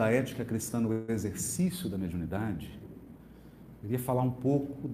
[0.00, 2.70] da ética cristã no exercício da mediunidade,
[3.82, 4.90] eu queria falar um pouco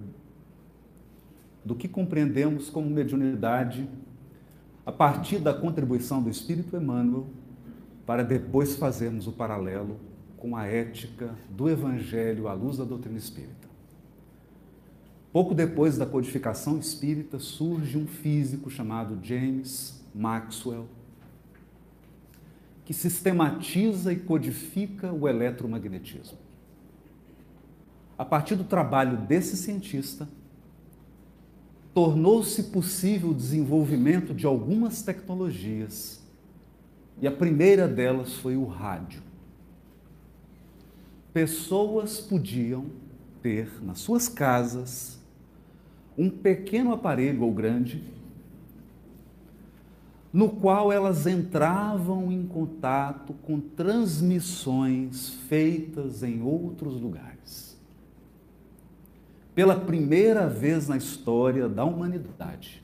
[1.63, 3.87] do que compreendemos como mediunidade
[4.85, 7.25] a partir da contribuição do Espírito Emmanuel,
[8.05, 9.97] para depois fazermos o paralelo
[10.35, 13.69] com a ética do Evangelho à luz da doutrina espírita.
[15.31, 20.85] Pouco depois da codificação espírita, surge um físico chamado James Maxwell,
[22.87, 26.37] que sistematiza e codifica o eletromagnetismo.
[28.17, 30.25] A partir do trabalho desse cientista,
[31.93, 36.23] tornou-se possível o desenvolvimento de algumas tecnologias,
[37.21, 39.21] e a primeira delas foi o rádio.
[41.33, 42.85] Pessoas podiam
[43.41, 45.19] ter nas suas casas
[46.17, 48.01] um pequeno aparelho ou grande
[50.37, 57.75] no qual elas entravam em contato com transmissões feitas em outros lugares.
[59.55, 62.83] Pela primeira vez na história da humanidade,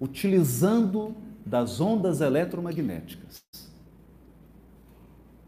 [0.00, 1.14] utilizando
[1.46, 3.44] das ondas eletromagnéticas,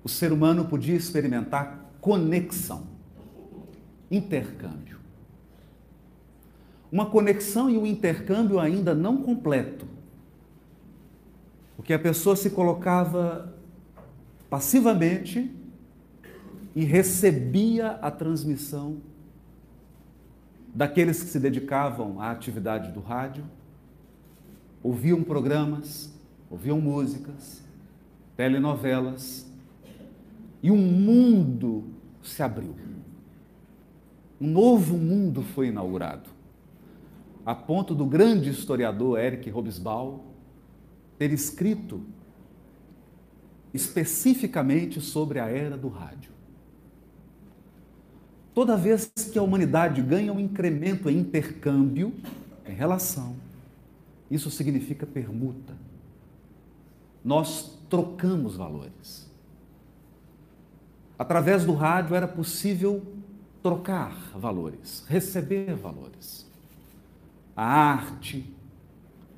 [0.05, 2.87] o ser humano podia experimentar conexão,
[4.09, 5.01] intercâmbio.
[6.93, 9.91] Uma conexão e um intercâmbio ainda não completo,
[11.83, 13.53] porque a pessoa se colocava
[14.49, 15.51] passivamente
[16.77, 18.99] e recebia a transmissão
[20.73, 23.45] daqueles que se dedicavam à atividade do rádio,
[24.81, 26.17] ouviam programas,
[26.49, 27.65] ouviam músicas,
[28.37, 29.51] telenovelas,
[30.63, 31.87] e um mundo
[32.23, 32.77] se abriu.
[34.41, 36.31] Um novo mundo foi inaugurado,
[37.45, 40.32] a ponto do grande historiador Eric Hobsbawm
[41.23, 42.03] ter escrito
[43.73, 46.33] especificamente sobre a era do rádio.
[48.53, 52.13] Toda vez que a humanidade ganha um incremento em intercâmbio,
[52.67, 53.37] em relação,
[54.29, 55.77] isso significa permuta.
[57.25, 59.31] Nós trocamos valores.
[61.17, 63.01] Através do rádio era possível
[63.63, 66.51] trocar valores, receber valores.
[67.55, 68.45] A arte,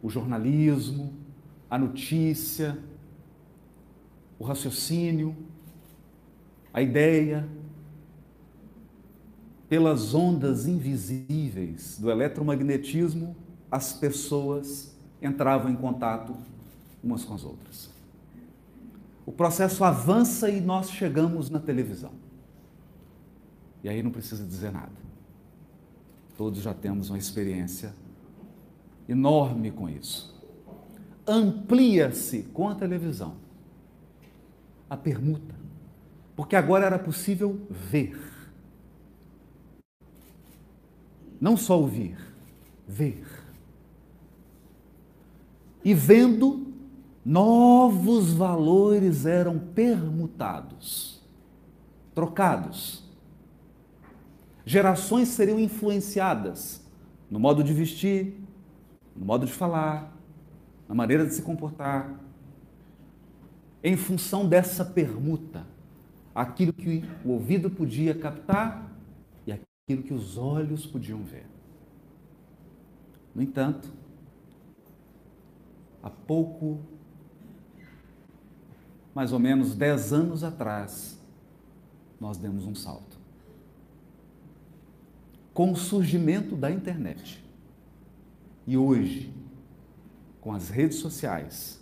[0.03, 1.13] o jornalismo,
[1.71, 2.79] a notícia,
[4.39, 5.35] o raciocínio,
[6.73, 7.49] a ideia,
[9.69, 13.35] pelas ondas invisíveis do eletromagnetismo,
[13.71, 16.37] as pessoas entravam em contato
[17.03, 17.91] umas com as outras.
[19.27, 22.13] O processo avança e nós chegamos na televisão.
[23.83, 24.93] E aí não precisa dizer nada.
[26.37, 27.95] Todos já temos uma experiência
[29.09, 30.34] enorme com isso
[31.27, 33.37] amplia-se com a televisão
[34.89, 35.55] a permuta,
[36.37, 38.19] porque agora era possível ver.
[41.41, 42.17] Não só ouvir,
[42.87, 43.25] ver.
[45.85, 46.73] E vendo,
[47.25, 51.23] novos valores eram permutados,
[52.15, 53.03] trocados.
[54.65, 56.83] Gerações seriam influenciadas
[57.31, 58.41] no modo de vestir,
[59.17, 60.14] no modo de falar,
[60.89, 62.21] na maneira de se comportar,
[63.83, 65.67] em função dessa permuta,
[66.35, 68.91] aquilo que o ouvido podia captar
[69.47, 71.47] e aquilo que os olhos podiam ver.
[73.35, 73.93] No entanto,
[76.03, 76.81] há pouco,
[79.15, 81.21] mais ou menos dez anos atrás,
[82.21, 83.19] nós demos um salto.
[85.53, 87.45] Com o surgimento da internet.
[88.67, 89.33] E hoje,
[90.45, 91.81] com as redes sociais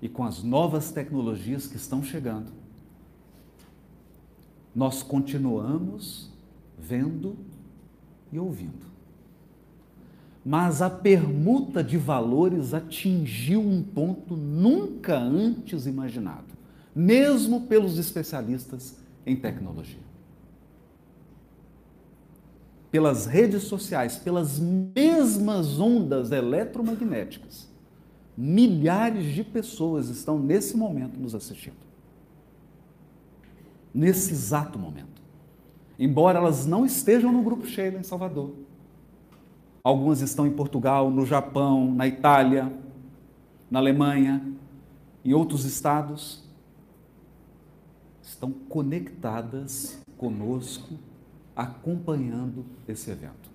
[0.00, 2.52] e com as novas tecnologias que estão chegando,
[4.72, 6.30] nós continuamos
[6.78, 7.36] vendo
[8.30, 8.86] e ouvindo.
[10.46, 16.54] Mas a permuta de valores atingiu um ponto nunca antes imaginado,
[16.94, 18.96] mesmo pelos especialistas
[19.26, 20.03] em tecnologia
[22.94, 27.68] pelas redes sociais, pelas mesmas ondas eletromagnéticas,
[28.36, 31.74] milhares de pessoas estão nesse momento nos assistindo.
[33.92, 35.20] Nesse exato momento.
[35.98, 38.52] Embora elas não estejam no grupo Sheila em Salvador.
[39.82, 42.72] Algumas estão em Portugal, no Japão, na Itália,
[43.68, 44.54] na Alemanha,
[45.24, 46.44] em outros estados.
[48.22, 50.94] Estão conectadas conosco
[51.54, 53.50] acompanhando esse evento.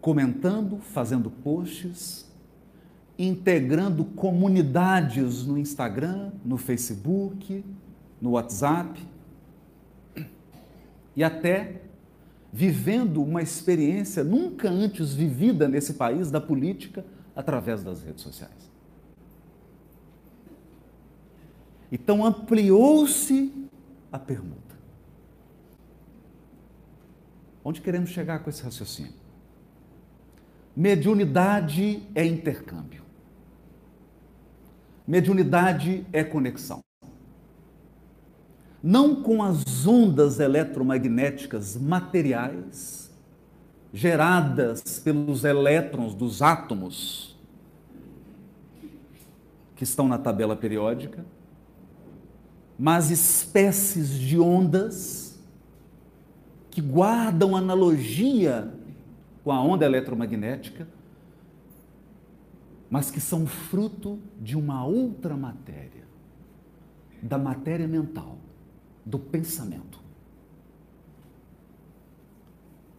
[0.00, 2.30] Comentando, fazendo posts,
[3.18, 7.64] integrando comunidades no Instagram, no Facebook,
[8.20, 9.00] no WhatsApp
[11.14, 11.82] e até
[12.52, 17.04] vivendo uma experiência nunca antes vivida nesse país da política
[17.36, 18.70] através das redes sociais.
[21.92, 23.52] Então ampliou-se
[24.10, 24.69] a permuta.
[27.64, 29.12] Onde queremos chegar com esse raciocínio?
[30.74, 33.02] Mediunidade é intercâmbio.
[35.06, 36.80] Mediunidade é conexão.
[38.82, 43.10] Não com as ondas eletromagnéticas materiais
[43.92, 47.36] geradas pelos elétrons dos átomos
[49.76, 51.24] que estão na tabela periódica,
[52.78, 55.29] mas espécies de ondas
[56.70, 58.72] que guardam analogia
[59.42, 60.86] com a onda eletromagnética,
[62.88, 66.04] mas que são fruto de uma outra matéria,
[67.22, 68.38] da matéria mental,
[69.04, 70.00] do pensamento.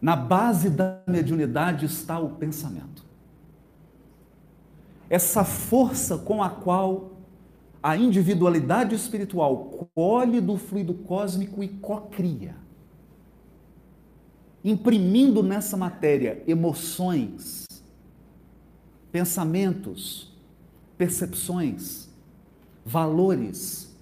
[0.00, 3.04] Na base da mediunidade está o pensamento.
[5.08, 7.12] Essa força com a qual
[7.82, 12.61] a individualidade espiritual colhe do fluido cósmico e cocria
[14.64, 17.66] imprimindo nessa matéria emoções,
[19.10, 20.32] pensamentos,
[20.96, 22.08] percepções,
[22.84, 23.96] valores,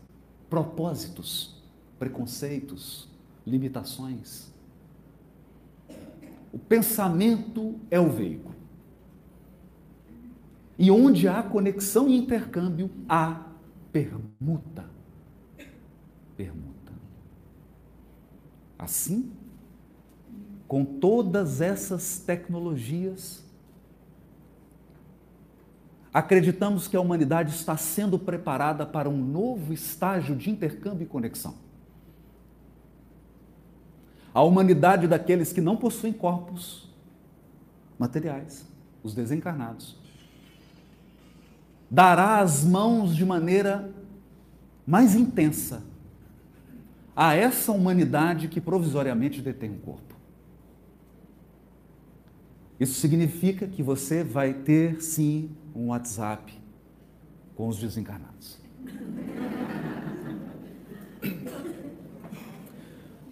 [0.48, 1.60] propósitos,
[1.98, 3.08] preconceitos,
[3.46, 4.50] limitações.
[6.52, 8.54] O pensamento é o veículo.
[10.78, 13.46] E onde há conexão e intercâmbio, há
[13.92, 14.88] permuta.
[16.36, 16.92] Permuta.
[18.78, 19.30] Assim,
[20.70, 23.42] com todas essas tecnologias,
[26.14, 31.56] acreditamos que a humanidade está sendo preparada para um novo estágio de intercâmbio e conexão.
[34.32, 36.88] A humanidade daqueles que não possuem corpos
[37.98, 38.64] materiais,
[39.02, 39.98] os desencarnados,
[41.90, 43.92] dará as mãos de maneira
[44.86, 45.82] mais intensa
[47.16, 50.19] a essa humanidade que provisoriamente detém um corpo.
[52.80, 56.58] Isso significa que você vai ter sim um WhatsApp
[57.54, 58.58] com os desencarnados.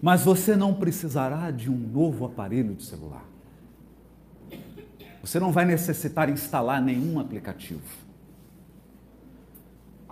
[0.03, 3.25] Mas você não precisará de um novo aparelho de celular.
[5.23, 7.81] Você não vai necessitar instalar nenhum aplicativo.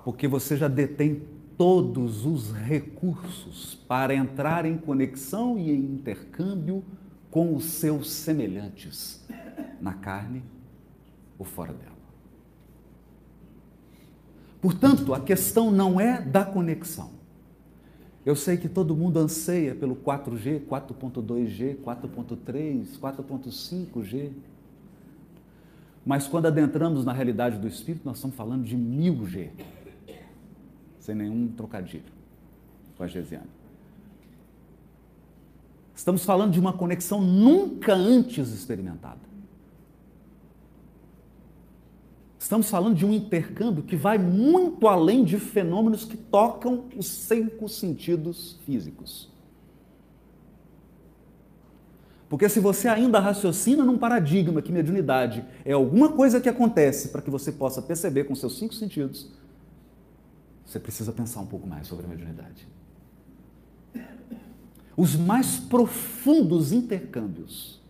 [0.03, 1.23] Porque você já detém
[1.59, 6.83] todos os recursos para entrar em conexão e em intercâmbio
[7.37, 9.23] com os seus semelhantes,
[9.79, 10.43] na carne
[11.39, 11.93] ou fora dela.
[14.59, 17.11] Portanto, a questão não é da conexão.
[18.25, 24.33] Eu sei que todo mundo anseia pelo 4G, 4.2G, 4.3, 4.5G.
[26.07, 29.51] Mas quando adentramos na realidade do Espírito, nós estamos falando de 1000G.
[30.99, 32.11] Sem nenhum trocadilho
[32.97, 33.66] com a Gesiane.
[35.97, 39.21] Estamos falando de uma conexão nunca antes experimentada.
[42.39, 47.67] Estamos falando de um intercâmbio que vai muito além de fenômenos que tocam os cinco
[47.67, 49.33] sentidos físicos.
[52.29, 57.23] Porque se você ainda raciocina num paradigma que mediunidade é alguma coisa que acontece para
[57.23, 59.31] que você possa perceber com seus cinco sentidos,
[60.65, 62.76] você precisa pensar um pouco mais sobre a mediunidade
[64.97, 67.81] os mais profundos intercâmbios,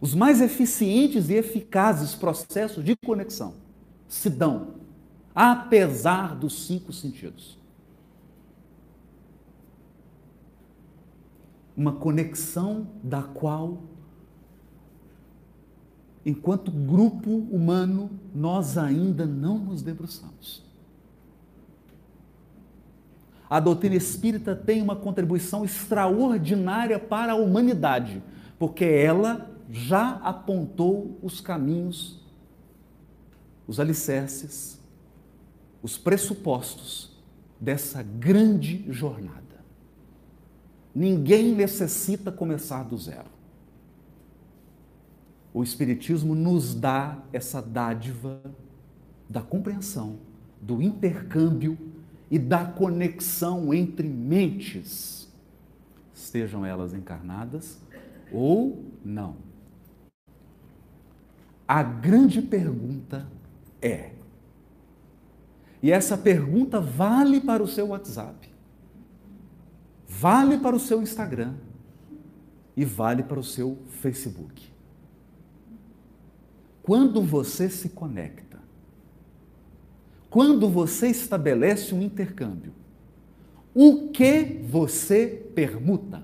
[0.00, 3.54] os mais eficientes e eficazes processos de conexão
[4.06, 4.76] se dão
[5.34, 7.58] apesar dos cinco sentidos.
[11.76, 13.82] Uma conexão da qual,
[16.24, 20.65] enquanto grupo humano, nós ainda não nos debruçamos
[23.48, 28.22] a doutrina espírita tem uma contribuição extraordinária para a humanidade,
[28.58, 32.20] porque ela já apontou os caminhos,
[33.66, 34.80] os alicerces,
[35.82, 37.16] os pressupostos
[37.60, 39.42] dessa grande jornada.
[40.94, 43.36] Ninguém necessita começar do zero.
[45.52, 48.40] O Espiritismo nos dá essa dádiva
[49.28, 50.18] da compreensão,
[50.60, 51.78] do intercâmbio
[52.30, 55.32] e da conexão entre mentes,
[56.14, 57.78] estejam elas encarnadas
[58.32, 59.36] ou não.
[61.68, 63.26] A grande pergunta
[63.80, 64.12] é:
[65.82, 68.48] e essa pergunta vale para o seu WhatsApp,
[70.08, 71.54] vale para o seu Instagram
[72.76, 74.70] e vale para o seu Facebook.
[76.82, 78.45] Quando você se conecta,
[80.36, 82.70] quando você estabelece um intercâmbio,
[83.74, 86.22] o que você permuta?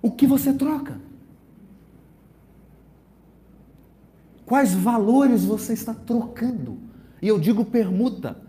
[0.00, 1.00] O que você troca?
[4.46, 6.78] Quais valores você está trocando?
[7.20, 8.40] E eu digo permuta,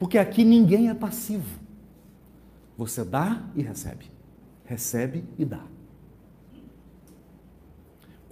[0.00, 1.60] porque aqui ninguém é passivo.
[2.76, 4.10] Você dá e recebe.
[4.64, 5.75] Recebe e dá.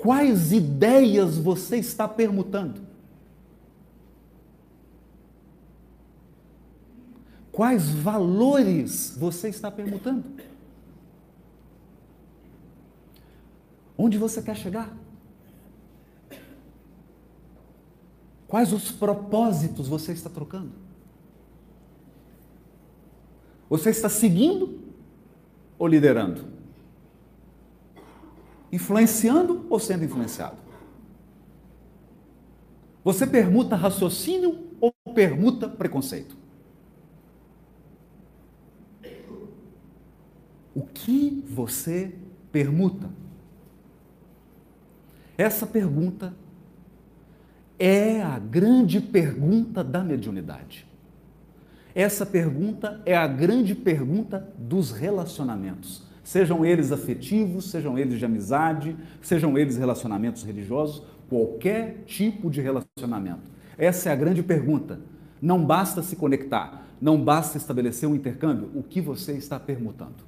[0.04, 2.82] Quais ideias você está permutando?
[7.50, 10.23] Quais valores você está permutando?
[13.96, 14.94] Onde você quer chegar?
[18.46, 20.73] Quais os propósitos você está trocando?
[23.70, 24.80] Você está seguindo
[25.78, 26.53] ou liderando?
[28.75, 30.57] Influenciando ou sendo influenciado?
[33.04, 36.37] Você permuta raciocínio ou permuta preconceito?
[40.75, 42.16] O que você
[42.50, 43.09] permuta?
[45.38, 46.35] Essa pergunta
[47.78, 50.85] é a grande pergunta da mediunidade.
[51.95, 58.97] Essa pergunta é a grande pergunta dos relacionamentos, sejam eles afetivos, sejam eles de amizade,
[59.21, 63.52] sejam eles relacionamentos religiosos, qualquer tipo de relacionamento.
[63.76, 65.00] Essa é a grande pergunta.
[65.40, 70.25] Não basta se conectar, não basta estabelecer um intercâmbio, o que você está permutando?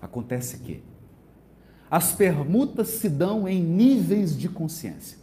[0.00, 0.82] Acontece que
[1.90, 5.18] as permutas se dão em níveis de consciência.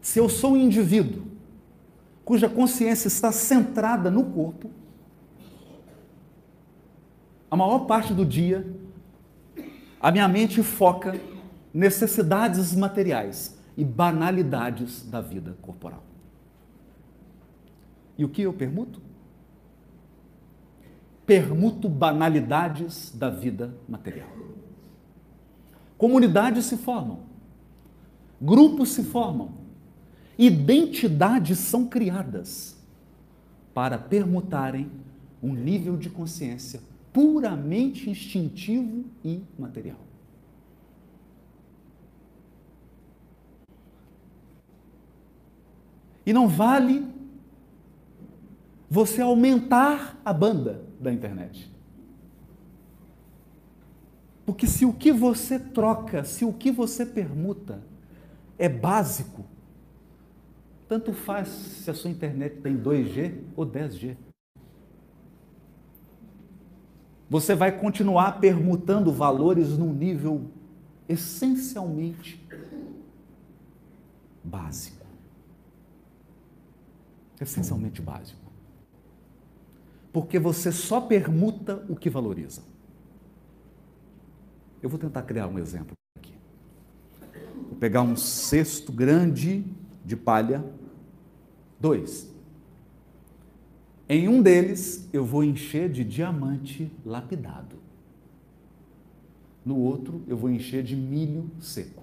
[0.00, 1.24] Se eu sou um indivíduo
[2.24, 4.70] cuja consciência está centrada no corpo,
[7.50, 8.66] a maior parte do dia
[10.00, 11.20] a minha mente foca
[11.74, 16.02] necessidades materiais e banalidades da vida corporal.
[18.16, 19.00] E o que eu permuto?
[21.26, 24.28] Permuto banalidades da vida material.
[25.98, 27.20] Comunidades se formam,
[28.40, 29.52] grupos se formam,
[30.38, 32.76] identidades são criadas
[33.74, 34.90] para permutarem
[35.42, 36.80] um nível de consciência
[37.12, 39.98] puramente instintivo e material.
[46.24, 47.04] E não vale
[48.88, 51.70] você aumentar a banda da internet.
[54.44, 57.82] Porque se o que você troca, se o que você permuta
[58.58, 59.44] é básico,
[60.88, 64.16] tanto faz se a sua internet tem 2G ou 10G.
[67.30, 70.50] Você vai continuar permutando valores num nível
[71.08, 72.44] essencialmente
[74.44, 75.06] básico.
[77.40, 78.50] Essencialmente básico.
[80.12, 82.62] Porque você só permuta o que valoriza.
[84.82, 86.34] Eu vou tentar criar um exemplo aqui.
[87.68, 89.64] Vou pegar um cesto grande
[90.04, 90.64] de palha
[91.80, 92.30] Dois.
[94.12, 97.76] Em um deles eu vou encher de diamante lapidado.
[99.64, 102.02] No outro eu vou encher de milho seco.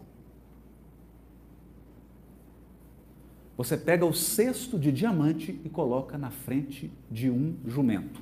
[3.57, 8.21] Você pega o cesto de diamante e coloca na frente de um jumento.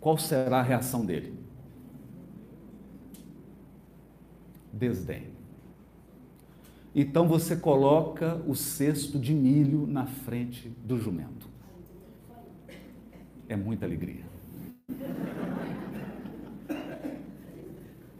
[0.00, 1.38] Qual será a reação dele?
[4.72, 5.33] Desdém.
[6.94, 11.48] Então você coloca o cesto de milho na frente do jumento.
[13.48, 14.24] É muita alegria.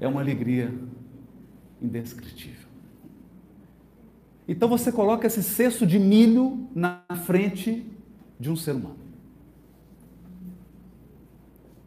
[0.01, 0.75] É uma alegria
[1.81, 2.69] indescritível.
[4.47, 7.87] Então você coloca esse cesto de milho na frente
[8.39, 8.99] de um ser humano.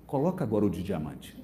[0.08, 1.38] Coloca agora o de diamante.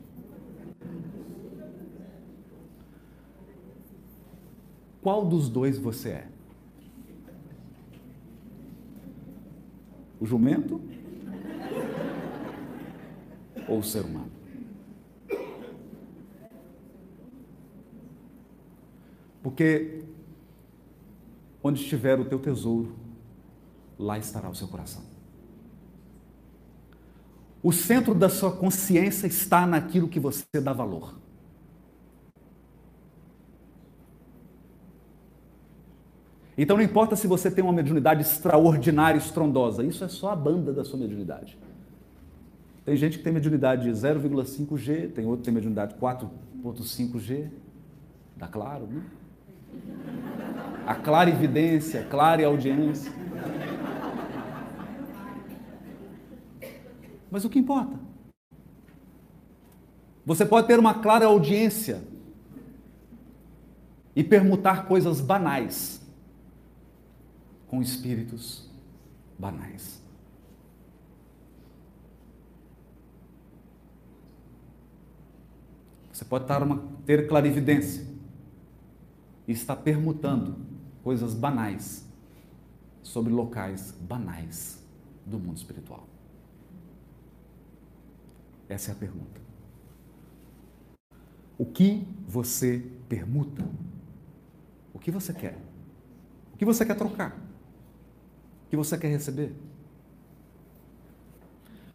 [5.03, 6.27] Qual dos dois você é?
[10.17, 10.79] O jumento
[13.67, 14.31] ou o ser humano?
[19.43, 20.05] Porque
[21.61, 22.95] onde estiver o teu tesouro,
[23.99, 25.03] lá estará o seu coração.
[27.61, 31.22] O centro da sua consciência está naquilo que você dá valor.
[36.57, 40.71] Então não importa se você tem uma mediunidade extraordinária, estrondosa, isso é só a banda
[40.71, 41.57] da sua mediunidade.
[42.85, 47.49] Tem gente que tem mediunidade 0,5G, tem outro que tem mediunidade 4,5G.
[48.35, 49.01] Dá claro, né?
[50.85, 53.11] A clara evidência, clara audiência.
[57.31, 57.97] Mas o que importa?
[60.25, 62.03] Você pode ter uma clara audiência
[64.15, 66.02] e permutar coisas banais
[67.73, 68.69] com espíritos
[69.35, 69.99] banais.
[76.11, 78.05] Você pode uma, ter clarividência
[79.47, 80.55] e estar permutando
[81.03, 82.07] coisas banais
[83.01, 84.79] sobre locais banais
[85.25, 86.07] do mundo espiritual.
[88.69, 89.41] Essa é a pergunta.
[91.57, 93.67] O que você permuta?
[94.93, 95.57] O que você quer?
[96.53, 97.42] O que você quer trocar?
[98.73, 99.53] Que você quer receber?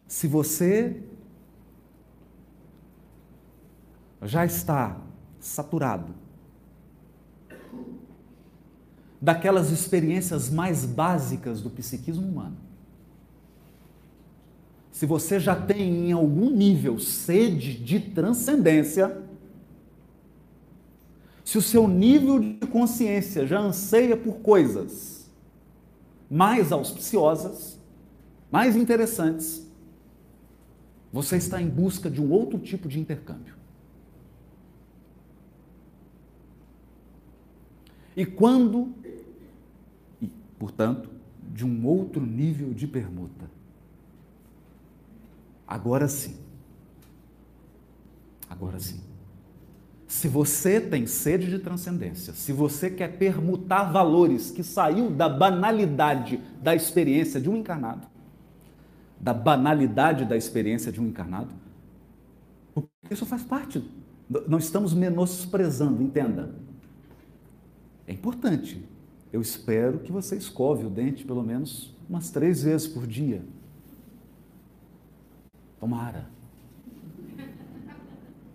[0.07, 1.03] Se você
[4.21, 4.97] já está
[5.41, 6.15] saturado
[9.19, 12.55] daquelas experiências mais básicas do psiquismo humano.
[14.89, 19.21] Se você já tem em algum nível sede de transcendência,
[21.43, 25.18] se o seu nível de consciência já anseia por coisas
[26.29, 27.79] mais auspiciosas,
[28.51, 29.67] mais interessantes,
[31.11, 33.55] você está em busca de um outro tipo de intercâmbio.
[38.15, 38.93] E quando,
[40.21, 41.09] e, portanto,
[41.53, 43.49] de um outro nível de permuta.
[45.67, 46.37] Agora sim.
[48.49, 49.08] Agora sim.
[50.09, 56.41] Se você tem sede de transcendência, se você quer permutar valores que saiu da banalidade
[56.63, 58.07] da experiência de um encarnado,
[59.19, 61.51] da banalidade da experiência de um encarnado,
[63.07, 63.87] isso faz parte.
[64.47, 66.55] Não estamos menosprezando, entenda.
[68.07, 68.83] É importante.
[69.31, 73.45] Eu espero que você escove o dente pelo menos umas três vezes por dia.
[75.79, 76.27] Tomara.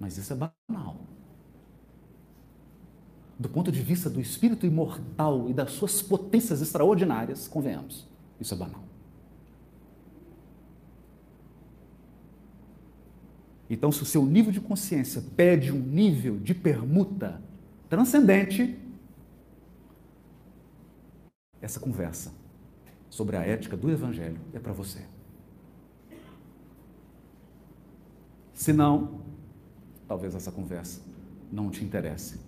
[0.00, 1.13] Mas isso é banal.
[3.38, 8.06] Do ponto de vista do espírito imortal e das suas potências extraordinárias, convenhamos,
[8.40, 8.82] isso é banal.
[13.68, 17.42] Então, se o seu nível de consciência pede um nível de permuta
[17.88, 18.78] transcendente,
[21.60, 22.32] essa conversa
[23.08, 25.02] sobre a ética do Evangelho é para você.
[28.52, 29.20] Se não,
[30.06, 31.00] talvez essa conversa
[31.50, 32.38] não te interesse.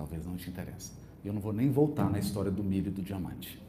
[0.00, 0.92] Talvez não te interesse.
[1.22, 3.60] E eu não vou nem voltar na história do milho e do diamante.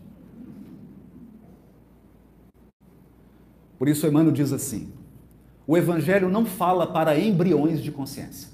[3.77, 4.93] Por isso, Emmanuel diz assim:
[5.67, 8.47] o Evangelho não fala para embriões de consciência.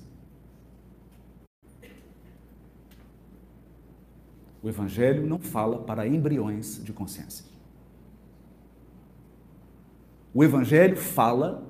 [4.63, 7.46] O Evangelho não fala para embriões de consciência.
[10.34, 11.63] O Evangelho fala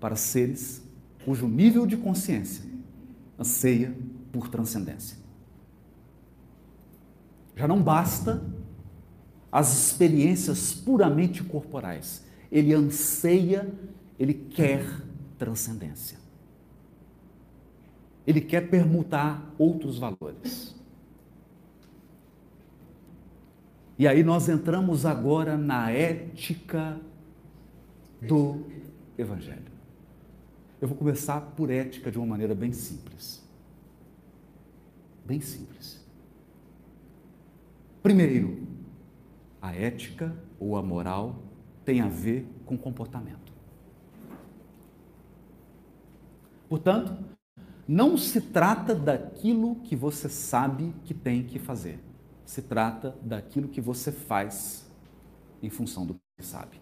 [0.00, 0.84] para seres
[1.24, 2.68] cujo nível de consciência
[3.38, 3.94] anseia
[4.38, 5.18] por transcendência.
[7.56, 8.42] Já não basta
[9.50, 12.24] as experiências puramente corporais.
[12.52, 13.72] Ele anseia,
[14.18, 14.84] ele quer
[15.38, 16.18] transcendência.
[18.26, 20.74] Ele quer permutar outros valores.
[23.98, 27.00] E aí nós entramos agora na ética
[28.20, 28.66] do
[29.16, 29.72] Evangelho.
[30.80, 33.45] Eu vou começar por ética de uma maneira bem simples.
[35.26, 36.04] Bem simples.
[38.02, 38.66] Primeiro,
[39.60, 41.42] a ética ou a moral
[41.84, 43.52] tem a ver com comportamento.
[46.68, 47.16] Portanto,
[47.86, 52.06] não se trata daquilo que você sabe que tem que fazer
[52.46, 54.88] se trata daquilo que você faz
[55.60, 56.80] em função do que sabe.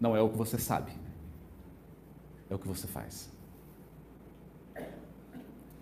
[0.00, 0.92] Não é o que você sabe,
[2.48, 3.36] é o que você faz.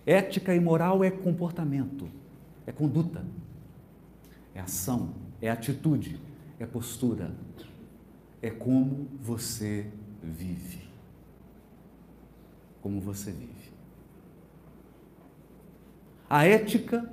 [0.07, 2.09] Ética e moral é comportamento,
[2.65, 3.25] é conduta,
[4.55, 6.17] é ação, é atitude,
[6.57, 7.35] é postura,
[8.41, 9.91] é como você
[10.23, 10.87] vive.
[12.81, 13.73] Como você vive.
[16.29, 17.11] A ética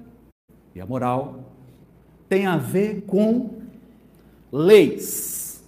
[0.73, 1.53] e a moral
[2.29, 3.61] têm a ver com
[4.53, 5.65] leis.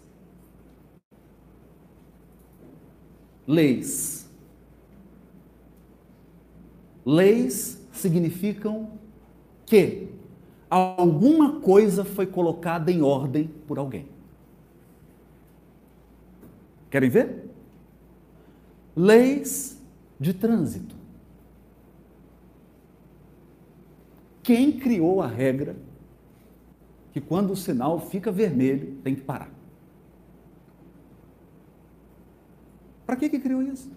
[3.48, 4.25] Leis.
[7.06, 8.90] Leis significam
[9.64, 10.08] que
[10.68, 14.08] alguma coisa foi colocada em ordem por alguém.
[16.90, 17.48] Querem ver?
[18.96, 19.80] Leis
[20.18, 20.96] de trânsito.
[24.42, 25.76] Quem criou a regra
[27.12, 29.50] que quando o sinal fica vermelho tem que parar?
[33.06, 33.95] Para que, que criou isso?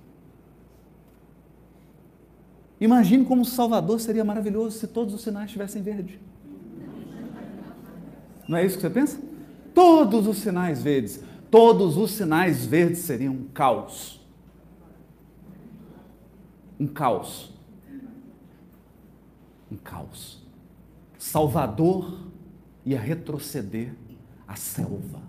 [2.80, 6.20] Imagine como Salvador seria maravilhoso se todos os sinais estivessem verde.
[8.48, 9.22] Não é isso que você pensa?
[9.74, 14.20] Todos os sinais verdes, todos os sinais verdes seriam um caos.
[16.80, 17.54] Um caos.
[19.72, 20.42] Um caos.
[21.18, 22.18] Salvador
[22.86, 23.94] ia retroceder
[24.48, 25.22] à selva.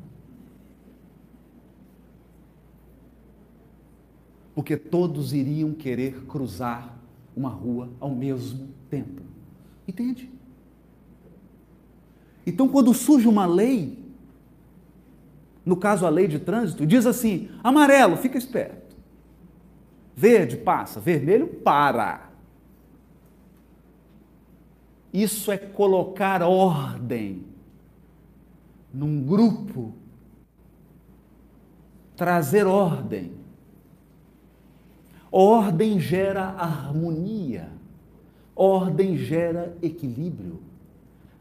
[4.55, 7.00] Porque todos iriam querer cruzar
[7.41, 9.23] uma rua ao mesmo tempo.
[9.89, 10.31] Entende?
[12.47, 13.99] Então, quando surge uma lei,
[15.65, 18.97] no caso a lei de trânsito, diz assim: amarelo, fica esperto.
[20.15, 21.01] Verde, passa.
[21.01, 22.31] Vermelho, para.
[25.13, 27.45] Isso é colocar ordem
[28.93, 29.95] num grupo,
[32.17, 33.40] trazer ordem.
[35.33, 37.71] Ordem gera harmonia,
[38.55, 40.61] ordem gera equilíbrio,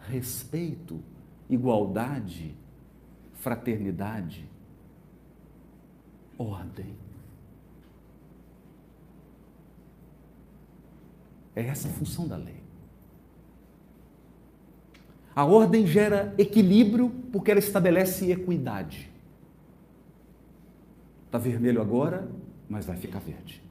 [0.07, 1.01] respeito,
[1.49, 2.55] igualdade,
[3.33, 4.47] fraternidade,
[6.37, 6.95] ordem.
[11.55, 12.61] É essa a função da lei.
[15.35, 19.09] A ordem gera equilíbrio porque ela estabelece equidade.
[21.25, 22.29] Está vermelho agora,
[22.69, 23.68] mas vai ficar verde.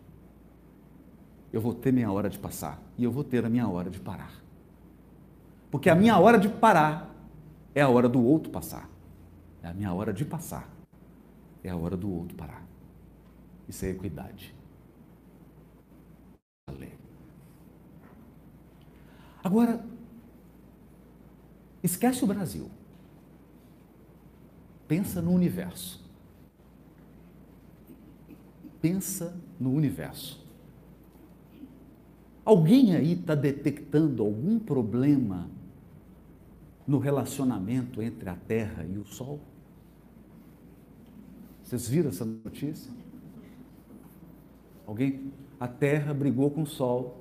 [1.52, 3.98] Eu vou ter minha hora de passar e eu vou ter a minha hora de
[3.98, 4.32] parar.
[5.70, 7.14] Porque a minha hora de parar
[7.74, 8.88] é a hora do outro passar.
[9.62, 10.68] É a minha hora de passar.
[11.62, 12.62] É a hora do outro parar.
[13.68, 14.54] Isso é equidade.
[19.42, 19.82] Agora,
[21.82, 22.70] esquece o Brasil.
[24.86, 26.04] Pensa no universo.
[28.80, 30.47] Pensa no universo.
[32.48, 35.50] Alguém aí está detectando algum problema
[36.86, 39.38] no relacionamento entre a Terra e o Sol?
[41.62, 42.90] Vocês viram essa notícia?
[44.86, 45.30] Alguém?
[45.60, 47.18] A Terra brigou com o Sol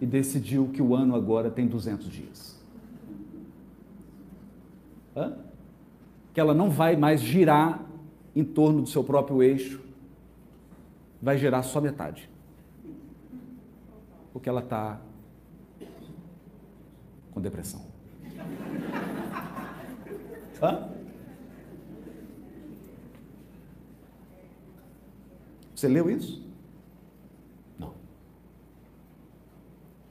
[0.00, 2.60] e decidiu que o ano agora tem 200 dias.
[5.14, 5.36] Hã?
[6.32, 7.80] Que ela não vai mais girar
[8.34, 9.80] em torno do seu próprio eixo,
[11.22, 12.33] vai girar só metade.
[14.34, 15.00] Porque ela está
[17.30, 17.86] com depressão.
[20.60, 20.88] Hã?
[25.72, 26.44] Você leu isso?
[27.78, 27.94] Não.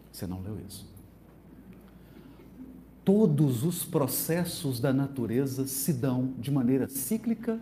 [0.10, 0.90] Você não leu isso.
[3.04, 7.60] Todos os processos da natureza se dão de maneira cíclica,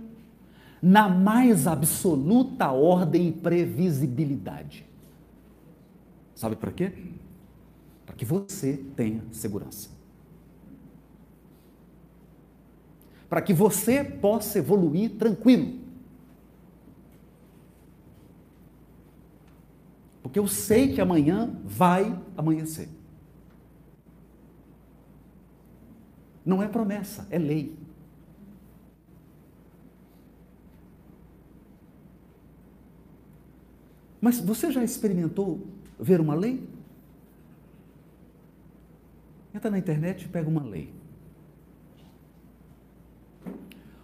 [0.80, 4.91] na mais absoluta ordem e previsibilidade.
[6.42, 6.92] Sabe para quê?
[8.06, 10.02] Para que você tenha segurança.
[13.32, 15.80] para que você possa evoluir tranquilo.
[20.22, 22.90] Porque eu sei que amanhã vai amanhecer.
[26.46, 27.74] Não é promessa, é lei.
[34.20, 35.66] Mas você já experimentou
[36.02, 36.68] ver uma lei?
[39.54, 40.92] Entra na internet e pega uma lei.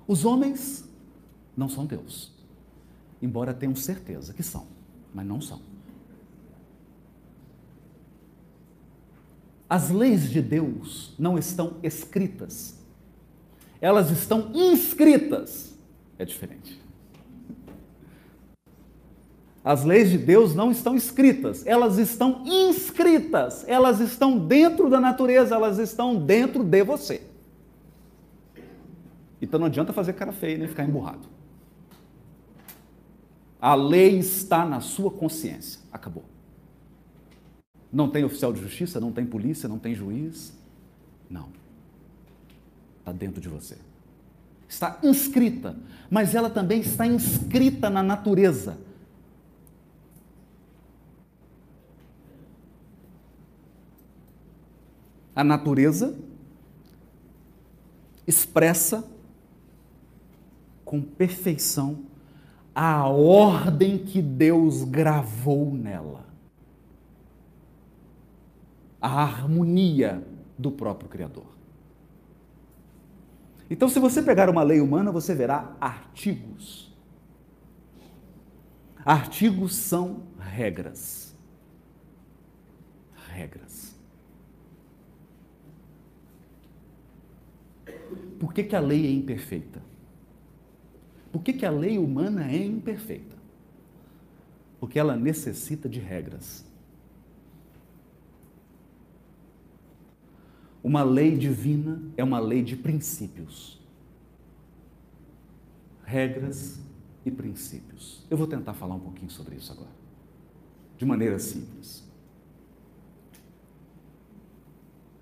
[0.08, 0.88] Os homens
[1.56, 2.32] não são Deus,
[3.22, 4.68] embora tenham certeza que são,
[5.14, 5.60] mas não são.
[9.70, 12.80] As leis de Deus não estão escritas,
[13.82, 15.76] elas estão inscritas.
[16.18, 16.87] É diferente.
[19.68, 25.56] As leis de Deus não estão escritas, elas estão inscritas, elas estão dentro da natureza,
[25.56, 27.22] elas estão dentro de você.
[29.42, 31.28] Então não adianta fazer cara feia nem ficar emburrado.
[33.60, 35.82] A lei está na sua consciência.
[35.92, 36.24] Acabou.
[37.92, 40.58] Não tem oficial de justiça, não tem polícia, não tem juiz.
[41.30, 41.50] Não.
[43.00, 43.78] Está dentro de você.
[44.70, 45.76] Está inscrita,
[46.10, 48.87] mas ela também está inscrita na natureza.
[55.38, 56.18] A natureza
[58.26, 59.08] expressa
[60.84, 62.06] com perfeição
[62.74, 66.26] a ordem que Deus gravou nela.
[69.00, 70.26] A harmonia
[70.58, 71.56] do próprio Criador.
[73.70, 76.92] Então, se você pegar uma lei humana, você verá artigos.
[79.06, 81.36] Artigos são regras.
[83.30, 83.97] Regras.
[88.40, 89.82] Por que, que a lei é imperfeita?
[91.32, 93.36] Por que, que a lei humana é imperfeita?
[94.80, 96.66] Porque ela necessita de regras.
[100.84, 103.82] Uma lei divina é uma lei de princípios.
[106.06, 106.80] Regras
[107.26, 108.26] e princípios.
[108.30, 109.92] Eu vou tentar falar um pouquinho sobre isso agora,
[110.98, 112.08] de maneira simples.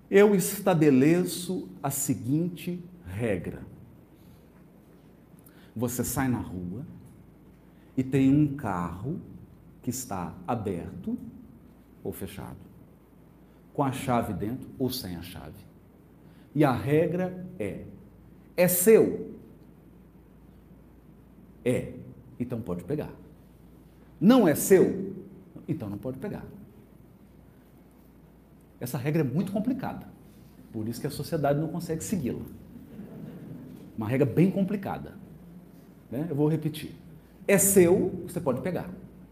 [0.10, 2.84] Eu estabeleço a seguinte
[3.16, 3.62] regra
[5.76, 6.86] você sai na rua
[7.98, 9.20] e tem um carro
[9.82, 11.18] que está aberto
[12.04, 12.58] ou fechado,
[13.74, 15.66] com a chave dentro ou sem a chave.
[16.54, 17.86] E a regra é:
[18.56, 19.36] é seu?
[21.64, 21.94] É,
[22.40, 23.12] então pode pegar.
[24.20, 25.14] Não é seu?
[25.68, 26.46] Então não pode pegar.
[28.80, 30.08] Essa regra é muito complicada,
[30.72, 32.46] por isso que a sociedade não consegue segui-la.
[33.98, 35.14] Uma regra bem complicada.
[36.12, 36.28] Né?
[36.30, 36.92] Eu vou repetir.
[37.48, 38.90] É seu, você pode pegar.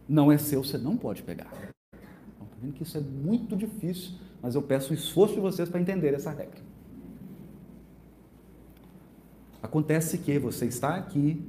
[0.08, 1.52] Não é seu, você não pode pegar.
[1.52, 5.69] Estão tá vendo que isso é muito difícil, mas eu peço o esforço de vocês
[5.69, 6.62] para entender essa regra.
[9.62, 11.41] Acontece que você está aqui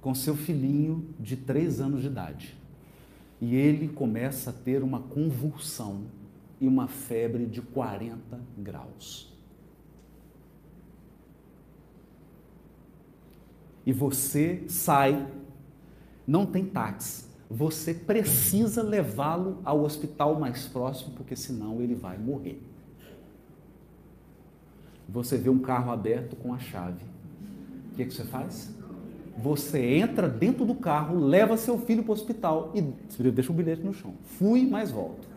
[0.00, 2.54] com seu filhinho de três anos de idade
[3.40, 6.02] e ele começa a ter uma convulsão
[6.60, 9.33] e uma febre de 40 graus.
[13.86, 15.26] E você sai,
[16.26, 17.24] não tem táxi.
[17.50, 22.60] Você precisa levá-lo ao hospital mais próximo, porque senão ele vai morrer.
[25.08, 27.04] Você vê um carro aberto com a chave.
[27.92, 28.74] O que, que você faz?
[29.36, 32.80] Você entra dentro do carro, leva seu filho para o hospital e
[33.30, 34.14] deixa o bilhete no chão.
[34.38, 35.28] Fui, mas volto.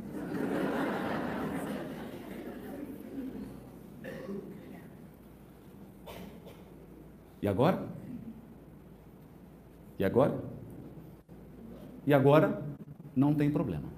[7.42, 7.97] E agora?
[10.00, 10.44] E agora?
[12.06, 12.64] E agora
[13.16, 13.98] não tem problema.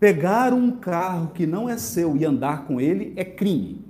[0.00, 3.84] Pegar um carro que não é seu e andar com ele é crime.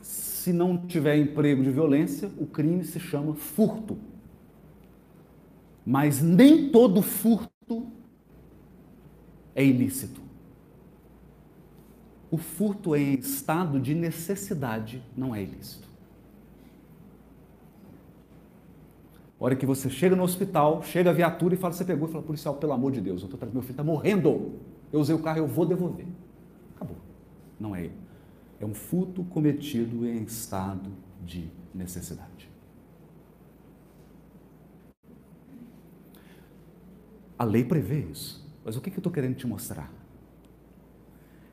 [0.00, 3.98] Se não tiver emprego de violência, o crime se chama furto.
[5.84, 7.86] Mas nem todo furto
[9.54, 10.27] é ilícito.
[12.30, 15.88] O furto em estado de necessidade não é ilícito.
[19.40, 22.12] A hora que você chega no hospital, chega a viatura e fala, você pegou e
[22.12, 24.54] fala, policial, pelo amor de Deus, eu tô, meu filho está morrendo,
[24.92, 26.06] eu usei o carro, eu vou devolver.
[26.74, 26.96] Acabou.
[27.58, 27.94] Não é ele.
[28.60, 30.90] É um furto cometido em estado
[31.24, 32.50] de necessidade.
[37.38, 38.44] A lei prevê isso.
[38.64, 39.97] Mas o que, que eu estou querendo te mostrar?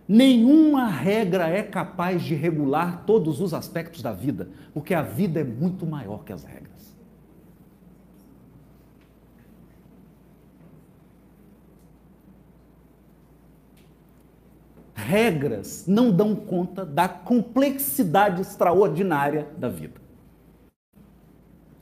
[0.07, 5.43] Nenhuma regra é capaz de regular todos os aspectos da vida, porque a vida é
[5.43, 6.95] muito maior que as regras.
[14.93, 19.99] Regras não dão conta da complexidade extraordinária da vida.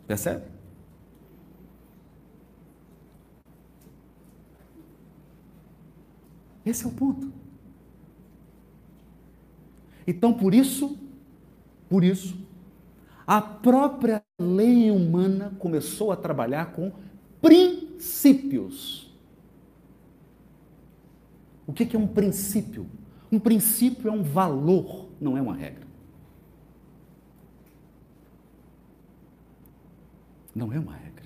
[0.08, 0.46] Percebe?
[6.66, 7.43] Esse é o ponto.
[10.06, 10.98] Então, por isso,
[11.90, 12.38] por isso,
[13.26, 16.92] a própria lei humana começou a trabalhar com
[17.42, 19.14] princípios.
[21.66, 22.86] O que é um princípio?
[23.32, 25.88] Um princípio é um valor, não é uma regra.
[30.54, 31.24] Não é uma regra.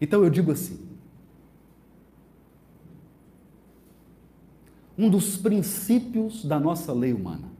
[0.00, 0.91] Então eu digo assim:
[4.96, 7.50] um dos princípios da nossa lei humana.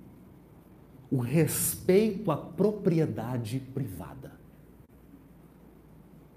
[1.10, 4.32] o respeito à propriedade privada.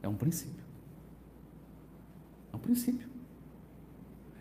[0.02, 0.66] É um princípio.
[2.52, 3.08] É um princípio.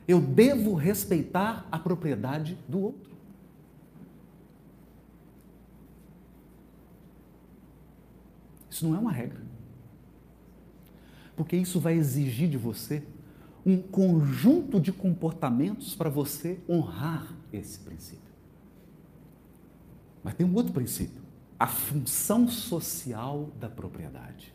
[0.09, 3.13] Eu devo respeitar a propriedade do outro.
[8.69, 9.41] Isso não é uma regra.
[11.37, 13.05] Porque isso vai exigir de você
[13.65, 18.23] um conjunto de comportamentos para você honrar esse princípio.
[20.23, 21.23] Mas tem um outro princípio:
[21.59, 24.53] a função social da propriedade.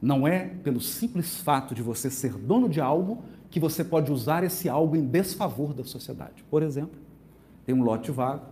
[0.00, 4.42] Não é pelo simples fato de você ser dono de algo que você pode usar
[4.42, 6.42] esse algo em desfavor da sociedade.
[6.50, 6.98] Por exemplo,
[7.64, 8.46] tem um lote vago,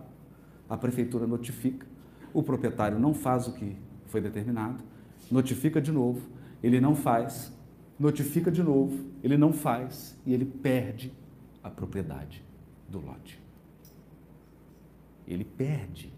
[0.69, 1.85] a prefeitura notifica,
[2.33, 4.81] o proprietário não faz o que foi determinado,
[5.29, 6.21] notifica de novo,
[6.61, 7.51] ele não faz,
[7.99, 11.11] notifica de novo, ele não faz e ele perde
[11.63, 12.43] a propriedade
[12.89, 13.39] do lote.
[15.27, 16.11] Ele perde.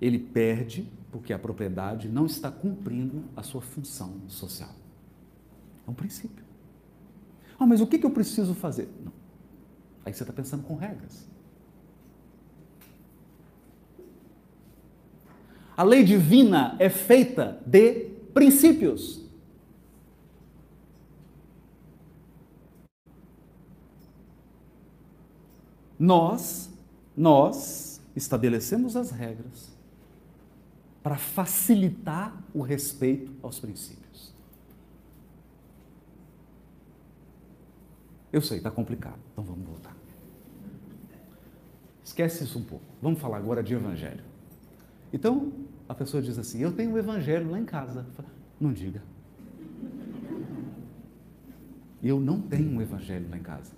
[0.00, 4.74] Ele perde porque a propriedade não está cumprindo a sua função social.
[5.86, 6.44] É um princípio.
[7.58, 8.88] Ah, mas o que eu preciso fazer?
[9.02, 9.12] Não.
[10.04, 11.26] Aí você está pensando com regras.
[15.76, 19.24] A lei divina é feita de princípios.
[25.98, 26.68] Nós,
[27.16, 29.74] nós estabelecemos as regras
[31.02, 34.34] para facilitar o respeito aos princípios.
[38.30, 39.96] Eu sei, está complicado, então vamos voltar.
[42.04, 42.84] Esquece isso um pouco.
[43.00, 44.22] Vamos falar agora de evangelho.
[45.10, 45.50] Então,
[45.88, 48.06] a pessoa diz assim: Eu tenho o um evangelho lá em casa.
[48.60, 49.02] Não diga.
[52.02, 53.72] Eu não tenho um evangelho lá em casa.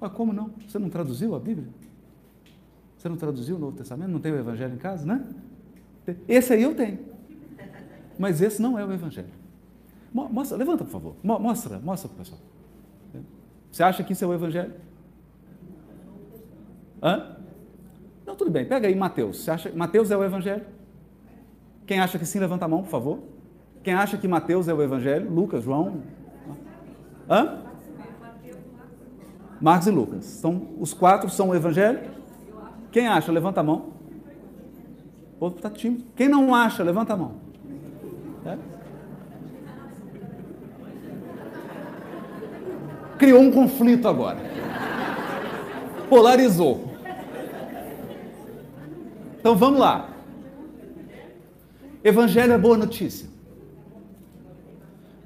[0.00, 0.50] Mas como não?
[0.66, 1.68] Você não traduziu a Bíblia?
[2.96, 4.10] Você não traduziu o Novo Testamento?
[4.10, 5.26] Não tem o Evangelho em casa, né?
[6.26, 6.98] Esse aí eu tenho.
[8.18, 9.30] Mas esse não é o Evangelho.
[10.12, 11.16] Mostra, levanta, por favor.
[11.22, 12.40] Mostra, mostra para o pessoal.
[13.70, 14.74] Você acha que isso é o Evangelho?
[17.02, 17.36] Hã?
[18.26, 18.64] Não, tudo bem.
[18.64, 19.38] Pega aí Mateus.
[19.38, 20.64] Você acha Mateus é o Evangelho?
[21.86, 23.18] Quem acha que sim, levanta a mão, por favor.
[23.82, 25.30] Quem acha que Mateus é o Evangelho?
[25.30, 26.02] Lucas, João?
[27.28, 27.58] Hã?
[29.60, 30.38] Marcos e Lucas.
[30.38, 32.00] Então, os quatro são o Evangelho?
[32.92, 33.32] Quem acha?
[33.32, 33.90] Levanta a mão.
[35.38, 36.04] O outro está tímido.
[36.14, 36.82] Quem não acha?
[36.82, 37.32] Levanta a mão.
[38.44, 38.58] É?
[43.18, 44.38] Criou um conflito agora.
[46.08, 46.89] Polarizou.
[49.40, 50.14] Então vamos lá.
[52.04, 53.26] Evangelho é boa notícia.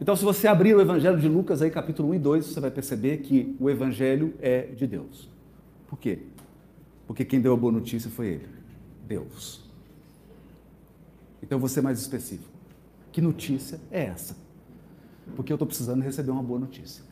[0.00, 2.70] Então, se você abrir o Evangelho de Lucas, aí, capítulo 1 e 2, você vai
[2.70, 5.28] perceber que o Evangelho é de Deus.
[5.88, 6.20] Por quê?
[7.06, 8.48] Porque quem deu a boa notícia foi Ele,
[9.06, 9.64] Deus.
[11.42, 12.50] Então, ser mais específico.
[13.10, 14.36] Que notícia é essa?
[15.34, 17.04] Porque eu estou precisando receber uma boa notícia.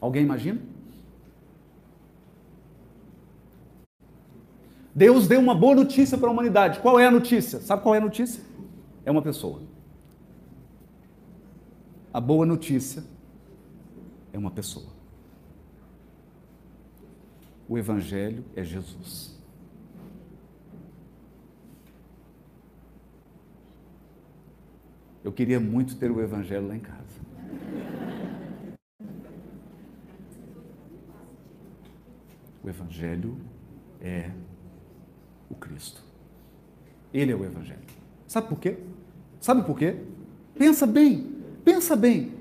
[0.00, 0.60] Alguém imagina?
[4.98, 6.80] Deus deu uma boa notícia para a humanidade.
[6.80, 7.60] Qual é a notícia?
[7.60, 8.42] Sabe qual é a notícia?
[9.04, 9.62] É uma pessoa.
[12.12, 13.04] A boa notícia
[14.32, 14.88] é uma pessoa.
[17.68, 19.38] O Evangelho é Jesus.
[25.22, 27.20] Eu queria muito ter o Evangelho lá em casa.
[32.64, 33.38] O Evangelho
[34.00, 34.32] é
[35.50, 36.02] o Cristo.
[37.12, 37.80] Ele é o Evangelho.
[38.26, 38.76] Sabe por quê?
[39.40, 39.96] Sabe por quê?
[40.56, 41.26] Pensa bem,
[41.64, 42.32] pensa bem.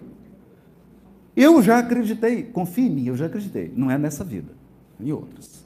[1.35, 3.71] Eu já acreditei, confie em mim, eu já acreditei.
[3.75, 4.51] Não é nessa vida,
[4.99, 5.65] em outras.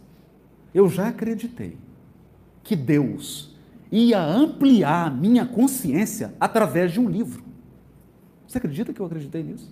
[0.74, 1.78] Eu já acreditei
[2.64, 3.56] que Deus
[3.92, 7.44] ia ampliar a minha consciência através de um livro.
[8.48, 9.72] Você acredita que eu acreditei nisso?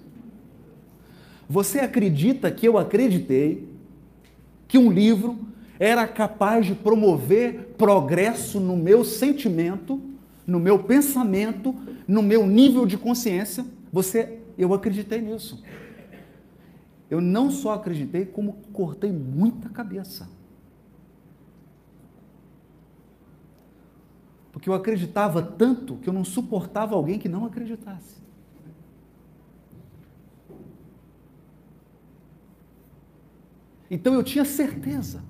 [1.49, 3.67] Você acredita que eu acreditei
[4.67, 5.38] que um livro
[5.80, 10.01] era capaz de promover progresso no meu sentimento,
[10.45, 11.73] no meu pensamento,
[12.05, 13.65] no meu nível de consciência.
[13.91, 15.63] Você, eu acreditei nisso.
[17.09, 20.30] Eu não só acreditei, como cortei muita cabeça.
[24.51, 28.19] Porque eu acreditava tanto que eu não suportava alguém que não acreditasse.
[33.89, 35.23] Então eu tinha certeza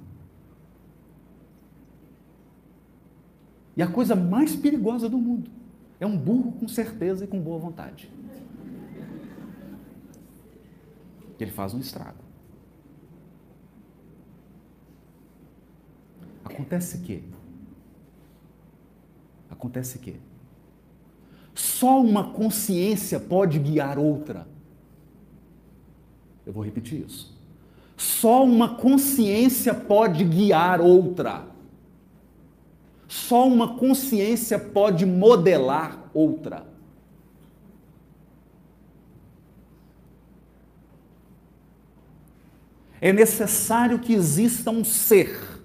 [3.79, 5.49] E a coisa mais perigosa do mundo
[6.01, 8.11] É um burro com certeza e com boa vontade.
[11.39, 12.17] Ele faz um estrago.
[16.43, 17.23] Acontece que
[19.49, 20.19] acontece que
[21.55, 24.45] só uma consciência pode guiar outra.
[26.45, 27.33] Eu vou repetir isso.
[27.95, 31.58] Só uma consciência pode guiar outra.
[33.09, 36.63] Só uma consciência pode modelar outra.
[43.01, 45.59] É necessário que exista um ser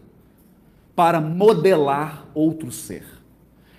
[0.97, 3.05] para modelar outro ser.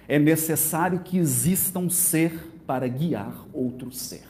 [0.08, 4.28] É necessário que exista um ser para guiar outro ser.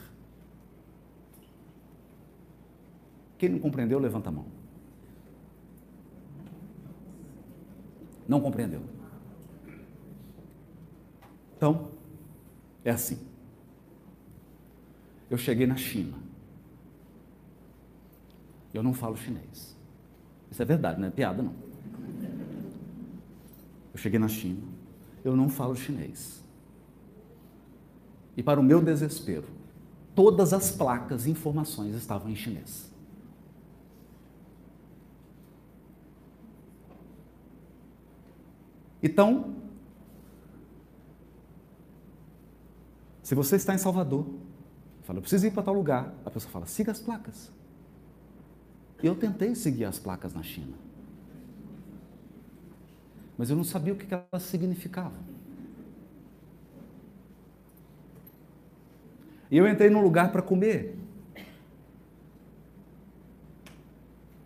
[3.37, 4.45] Quem não compreendeu, levanta a mão.
[8.25, 8.94] Não compreendeu.
[11.55, 11.91] Então,
[12.83, 13.19] é assim.
[15.29, 16.17] Eu cheguei na China.
[18.73, 19.75] Eu não falo chinês.
[20.51, 21.53] Isso é verdade, não é piada, não.
[23.93, 24.61] Eu cheguei na China.
[25.23, 26.43] Eu não falo chinês.
[28.37, 29.47] E para o meu desespero,
[30.13, 32.93] todas as placas e informações estavam em chinês.
[39.01, 39.55] Então,
[43.25, 44.23] se você está em Salvador,
[45.01, 47.51] fala, eu preciso ir para tal lugar, a pessoa fala, siga as placas.
[49.01, 50.75] Eu tentei seguir as placas na China,
[53.35, 55.17] mas eu não sabia o que elas significavam.
[59.49, 60.95] E eu entrei num lugar para comer.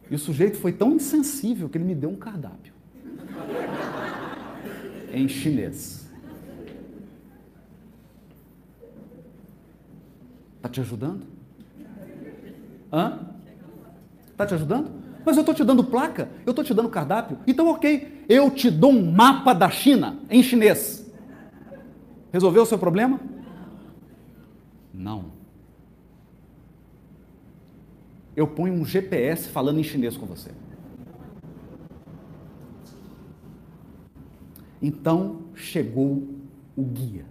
[0.10, 2.74] E o sujeito foi tão insensível que ele me deu um cardápio
[5.12, 5.99] em chinês.
[10.60, 11.26] Está te ajudando?
[12.92, 13.20] Hã?
[14.30, 14.92] Está te ajudando?
[15.26, 17.38] Mas eu estou te dando placa, eu estou te dando cardápio.
[17.48, 21.10] Então, ok, eu te dou um mapa da China em chinês.
[22.32, 23.22] Resolveu o seu problema?
[24.94, 25.26] Não.
[28.36, 30.52] Eu ponho um GPS falando em chinês com você.
[34.82, 36.28] Então chegou
[36.76, 37.26] o guia.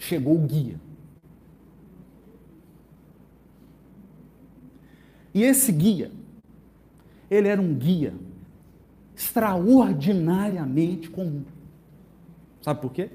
[0.00, 0.80] Chegou o guia.
[5.34, 6.10] E esse guia,
[7.30, 8.14] ele era um guia
[9.14, 11.44] extraordinariamente comum.
[12.62, 13.10] Sabe por quê?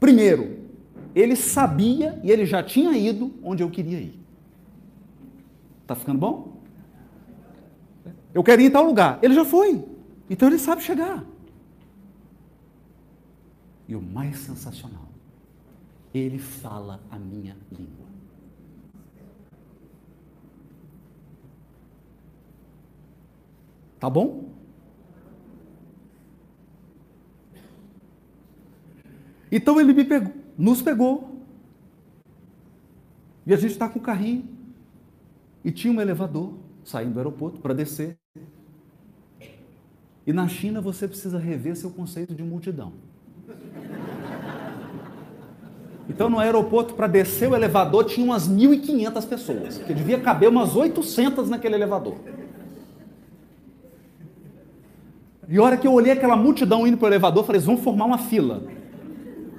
[0.00, 0.58] Primeiro,
[1.14, 4.20] ele sabia e ele já tinha ido onde eu queria ir.
[5.86, 6.60] Tá ficando bom?
[8.34, 9.20] Eu quero ir em tal lugar.
[9.22, 9.84] Ele já foi.
[10.28, 11.24] Então ele sabe chegar.
[13.86, 15.11] E o mais sensacional,
[16.14, 18.06] ele fala a minha língua.
[23.98, 24.50] Tá bom?
[29.50, 31.44] Então ele me pegou, nos pegou.
[33.46, 34.48] E a gente está com o carrinho.
[35.64, 38.18] E tinha um elevador saindo do aeroporto para descer.
[40.26, 42.92] E na China você precisa rever seu conceito de multidão.
[46.08, 50.74] Então no aeroporto, para descer o elevador, tinha umas 1.500 pessoas, que devia caber umas
[50.74, 52.16] 800 naquele elevador.
[55.48, 58.06] E a hora que eu olhei aquela multidão indo para o elevador, falei, vamos formar
[58.06, 58.62] uma fila.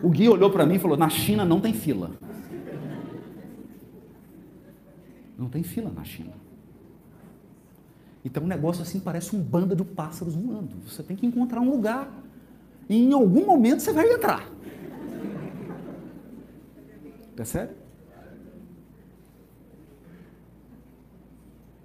[0.02, 2.12] O guia olhou para mim e falou, na China não tem fila.
[5.38, 6.34] Não tem fila na China.
[8.26, 10.70] Então o negócio assim parece um bando de pássaros voando.
[10.88, 12.10] Você tem que encontrar um lugar.
[12.90, 14.50] E em algum momento você vai entrar.
[17.36, 17.74] Percebe?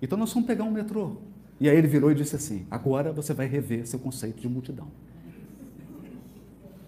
[0.01, 1.17] Então nós vamos pegar um metrô.
[1.61, 4.89] E aí ele virou e disse assim: agora você vai rever seu conceito de multidão.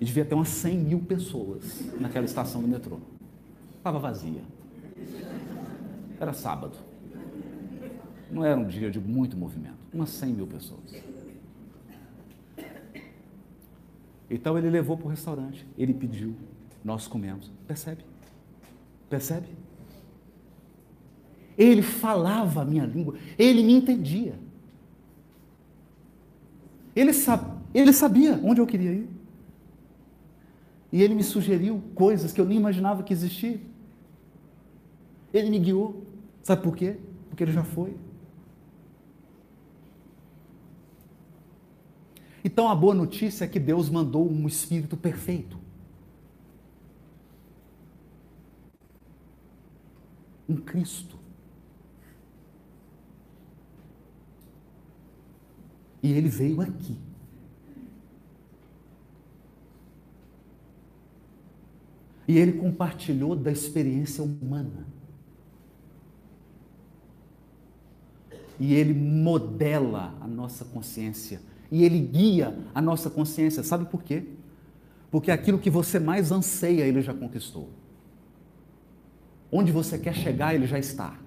[0.00, 2.98] E devia ter umas 100 mil pessoas naquela estação do metrô.
[3.76, 4.42] Estava vazia.
[6.18, 6.76] Era sábado.
[8.30, 10.94] Não era um dia de muito movimento, umas 100 mil pessoas.
[14.30, 16.36] Então ele levou para o restaurante, ele pediu,
[16.84, 17.50] nós comemos.
[17.66, 18.04] Percebe?
[19.10, 19.48] Percebe?
[21.58, 24.38] Ele falava a minha língua, ele me entendia.
[26.96, 27.10] Ele,
[27.74, 29.08] ele sabia onde eu queria ir.
[30.92, 33.60] E ele me sugeriu coisas que eu nem imaginava que existiam.
[35.32, 36.04] Ele me guiou.
[36.42, 36.96] Sabe por quê?
[37.28, 37.94] Porque ele já foi.
[42.42, 45.59] Então a boa notícia é que Deus mandou um espírito perfeito.
[50.50, 51.16] Um Cristo.
[56.02, 56.98] E ele veio aqui.
[62.26, 64.86] E ele compartilhou da experiência humana.
[68.58, 71.40] E ele modela a nossa consciência.
[71.70, 73.62] E ele guia a nossa consciência.
[73.62, 74.26] Sabe por quê?
[75.12, 77.68] Porque aquilo que você mais anseia, ele já conquistou.
[79.52, 81.18] Onde você quer chegar, ele já está.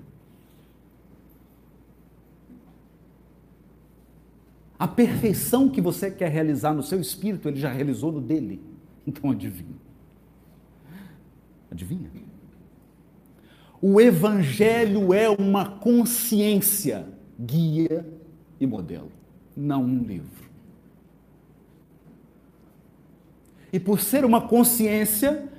[4.80, 8.61] A perfeição que você quer realizar no seu espírito, ele já realizou no dele.
[9.05, 9.78] Então adivinha.
[11.71, 12.09] Adivinha?
[13.82, 17.05] O Evangelho é uma consciência,
[17.39, 18.05] guia
[18.59, 19.11] e modelo,
[19.55, 20.49] não um livro.
[23.74, 25.51] E por ser uma consciência,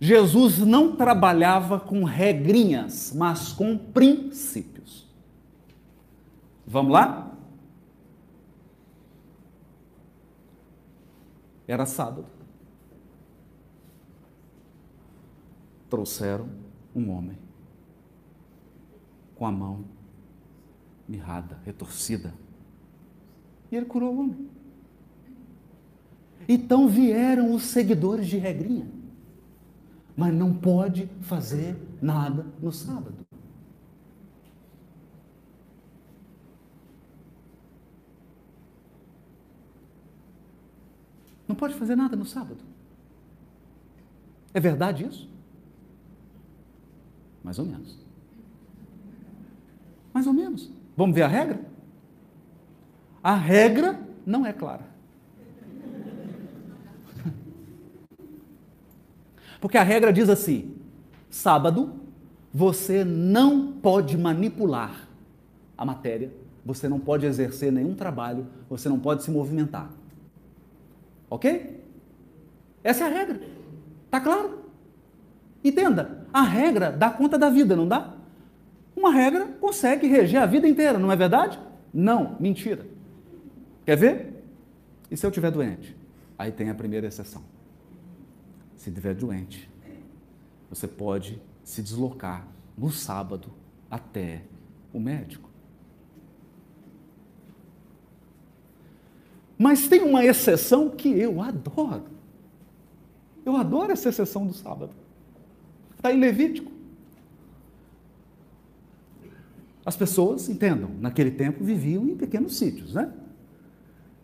[0.00, 5.06] Jesus não trabalhava com regrinhas, mas com princípios.
[6.66, 7.36] Vamos lá?
[11.66, 12.38] Era sábado.
[15.88, 16.48] trouxeram
[16.94, 17.36] um homem
[19.34, 19.84] com a mão
[21.08, 22.34] mirrada, retorcida.
[23.70, 24.48] E ele curou o homem.
[26.48, 28.86] Então vieram os seguidores de regrinha.
[30.18, 33.24] Mas não pode fazer nada no sábado.
[41.46, 42.58] Não pode fazer nada no sábado.
[44.52, 45.30] É verdade isso?
[47.44, 47.96] Mais ou menos.
[50.12, 50.68] Mais ou menos.
[50.96, 51.64] Vamos ver a regra?
[53.22, 54.87] A regra não é clara.
[59.60, 60.76] Porque a regra diz assim:
[61.30, 61.92] sábado,
[62.52, 65.08] você não pode manipular
[65.76, 66.32] a matéria,
[66.64, 69.90] você não pode exercer nenhum trabalho, você não pode se movimentar.
[71.30, 71.84] Ok?
[72.82, 73.40] Essa é a regra.
[74.06, 74.64] Está claro?
[75.62, 78.14] Entenda, a regra dá conta da vida, não dá?
[78.96, 81.58] Uma regra consegue reger a vida inteira, não é verdade?
[81.92, 82.86] Não, mentira.
[83.84, 84.44] Quer ver?
[85.10, 85.96] E se eu estiver doente?
[86.38, 87.42] Aí tem a primeira exceção.
[88.78, 89.68] Se estiver doente,
[90.70, 93.52] você pode se deslocar no sábado
[93.90, 94.44] até
[94.92, 95.50] o médico.
[99.58, 102.04] Mas tem uma exceção que eu adoro.
[103.44, 104.94] Eu adoro essa exceção do sábado.
[105.96, 106.70] Está em Levítico.
[109.84, 113.12] As pessoas, entendam, naquele tempo viviam em pequenos sítios, né?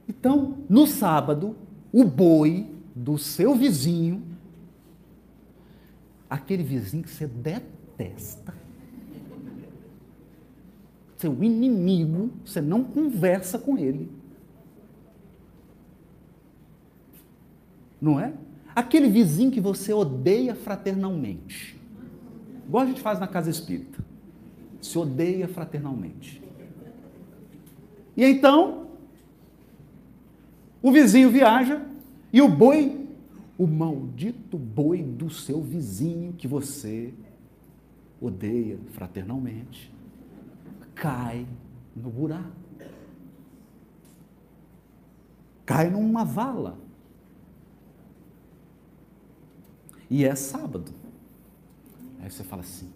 [0.08, 1.56] Então, no sábado,
[1.92, 4.33] o boi do seu vizinho,
[6.28, 8.54] aquele vizinho que você detesta,
[11.16, 14.10] seu inimigo, você não conversa com ele.
[18.00, 18.34] Não é?
[18.76, 21.80] Aquele vizinho que você odeia fraternalmente.
[22.66, 24.04] Igual a gente faz na casa espírita.
[24.82, 26.42] Se odeia fraternalmente.
[28.16, 28.88] E então,
[30.82, 31.80] o vizinho viaja
[32.32, 33.03] e o boi,
[33.56, 37.14] o maldito boi do seu vizinho que você
[38.20, 39.92] odeia fraternalmente,
[40.94, 41.46] cai
[41.94, 42.64] no buraco.
[45.64, 46.78] Cai numa vala.
[50.10, 50.92] E é sábado.
[52.20, 52.92] Aí você fala assim: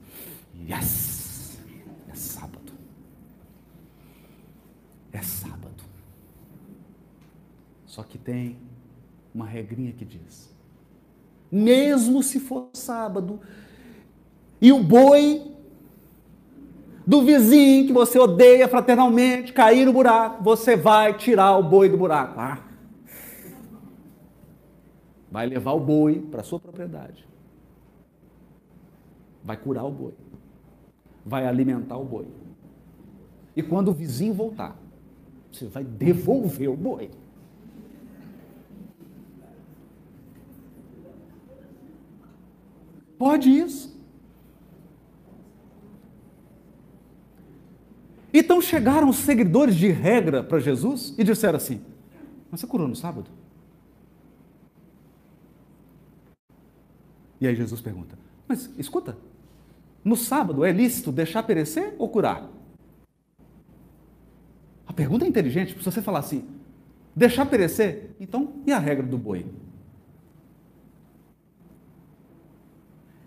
[0.69, 1.59] yes!
[2.09, 2.73] É sábado.
[5.13, 5.85] É sábado.
[7.87, 8.59] Só que tem
[9.35, 10.55] uma regrinha que diz:
[11.51, 13.41] mesmo se for sábado,
[14.61, 15.55] e o boi
[17.07, 21.97] do vizinho que você odeia fraternalmente cair no buraco, você vai tirar o boi do
[21.97, 22.39] buraco.
[22.39, 22.62] Ah,
[25.31, 27.26] vai levar o boi para sua propriedade.
[29.43, 30.12] Vai curar o boi.
[31.24, 32.26] Vai alimentar o boi.
[33.57, 34.76] E quando o vizinho voltar,
[35.51, 37.11] você vai devolver o boi.
[43.19, 43.99] Pode isso.
[48.33, 51.81] Então chegaram os seguidores de regra para Jesus e disseram assim:
[52.51, 53.31] Mas você curou no sábado?
[57.41, 58.16] E aí Jesus pergunta:
[58.47, 59.16] Mas escuta,
[60.05, 62.49] no sábado é lícito deixar perecer ou curar?
[64.87, 66.47] A pergunta é inteligente, se você falar assim:
[67.16, 68.14] Deixar perecer?
[68.21, 69.45] Então, e a regra do boi?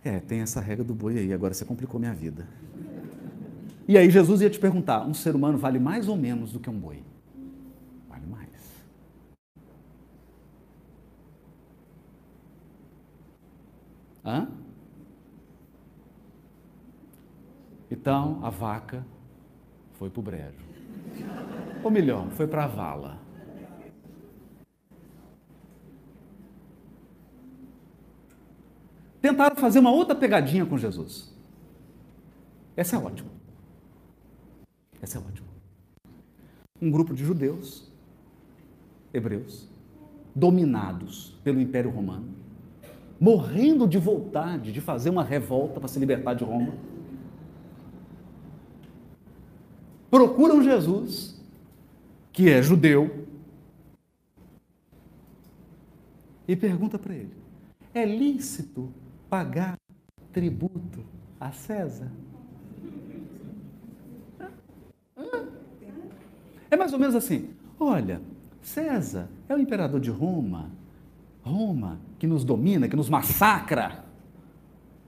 [0.03, 2.47] É, tem essa regra do boi aí, agora você complicou minha vida.
[3.87, 6.69] E aí Jesus ia te perguntar: um ser humano vale mais ou menos do que
[6.69, 7.03] um boi?
[8.09, 8.49] Vale mais.
[14.25, 14.47] Hã?
[17.91, 19.05] Então a vaca
[19.93, 20.71] foi para o brejo.
[21.83, 23.20] Ou melhor, foi para a vala.
[29.21, 31.31] Tentaram fazer uma outra pegadinha com Jesus.
[32.75, 33.29] Essa é ótima.
[35.01, 35.47] Essa é ótima.
[36.81, 37.91] Um grupo de judeus,
[39.13, 39.69] hebreus,
[40.33, 42.33] dominados pelo Império Romano,
[43.19, 46.73] morrendo de vontade de fazer uma revolta para se libertar de Roma,
[50.09, 51.39] procuram Jesus,
[52.31, 53.27] que é judeu,
[56.47, 57.33] e pergunta para ele:
[57.93, 58.91] é lícito
[59.31, 59.77] pagar
[60.33, 61.05] tributo
[61.39, 62.11] a César?
[66.69, 68.21] É mais ou menos assim: olha,
[68.61, 70.69] César é o imperador de Roma,
[71.41, 74.03] Roma que nos domina, que nos massacra,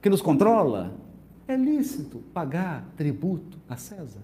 [0.00, 1.04] que nos controla.
[1.46, 4.22] É lícito pagar tributo a César?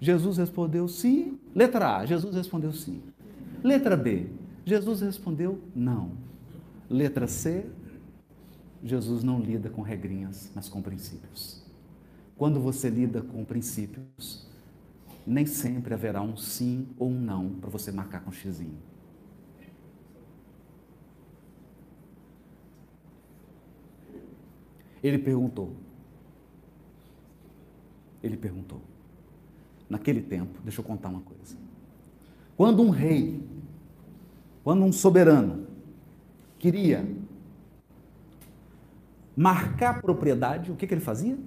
[0.00, 1.38] Jesus respondeu sim.
[1.54, 3.02] Letra A, Jesus respondeu sim.
[3.62, 4.30] Letra B,
[4.64, 6.12] Jesus respondeu não.
[6.88, 7.66] Letra C,
[8.82, 11.64] Jesus não lida com regrinhas, mas com princípios.
[12.36, 14.46] Quando você lida com princípios,
[15.26, 18.78] nem sempre haverá um sim ou um não para você marcar com um xizinho.
[25.02, 25.74] Ele perguntou.
[28.22, 28.80] Ele perguntou.
[29.88, 31.56] Naquele tempo, deixa eu contar uma coisa.
[32.56, 33.40] Quando um rei,
[34.64, 35.65] quando um soberano
[36.58, 37.06] queria
[39.36, 41.38] marcar propriedade, o que, que ele fazia?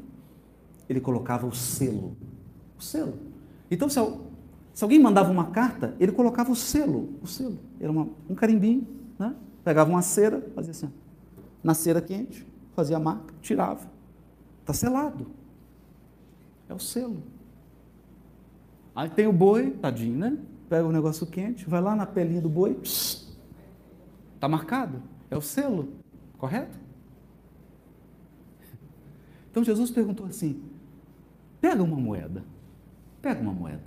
[0.88, 2.16] Ele colocava o selo.
[2.78, 3.18] O selo.
[3.70, 4.00] Então, se,
[4.74, 7.10] se, alguém mandava uma carta, ele colocava o selo.
[7.22, 7.58] O selo.
[7.80, 8.88] Era uma, um carimbinho,
[9.18, 9.36] né?
[9.64, 10.90] Pegava uma cera, fazia assim.
[11.64, 12.46] Na cera quente,
[12.76, 13.88] fazia a marca, tirava.
[14.62, 15.28] Está selado.
[16.68, 17.24] É o selo.
[18.96, 20.38] Aí tem o boi, tadinho, né?
[20.68, 22.80] Pega o negócio quente, vai lá na pelinha do boi,
[24.40, 25.04] está marcado.
[25.30, 25.94] É o selo,
[26.38, 26.78] correto?
[29.52, 30.64] Então Jesus perguntou assim:
[31.60, 32.44] pega uma moeda,
[33.22, 33.84] pega uma moeda.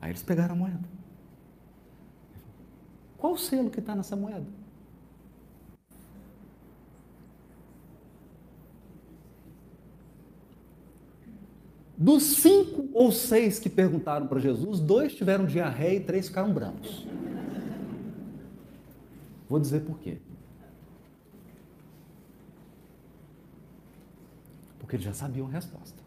[0.00, 0.82] Aí eles pegaram a moeda.
[3.16, 4.46] Qual o selo que está nessa moeda?
[11.96, 17.06] Dos cinco ou seis que perguntaram para Jesus, dois tiveram diarreia e três ficaram brancos.
[19.52, 20.16] Vou dizer por quê.
[24.78, 26.02] Porque eles já sabiam a resposta.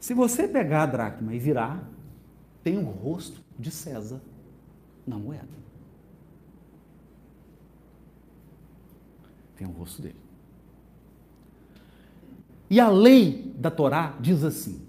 [0.00, 1.86] Se você pegar a dracma e virar,
[2.62, 4.22] tem o rosto de César
[5.06, 5.46] na moeda.
[9.56, 10.20] Tem o rosto dele.
[12.70, 14.83] E a lei da Torá diz assim: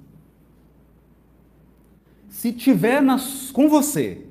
[2.35, 4.25] se tiver nas, com você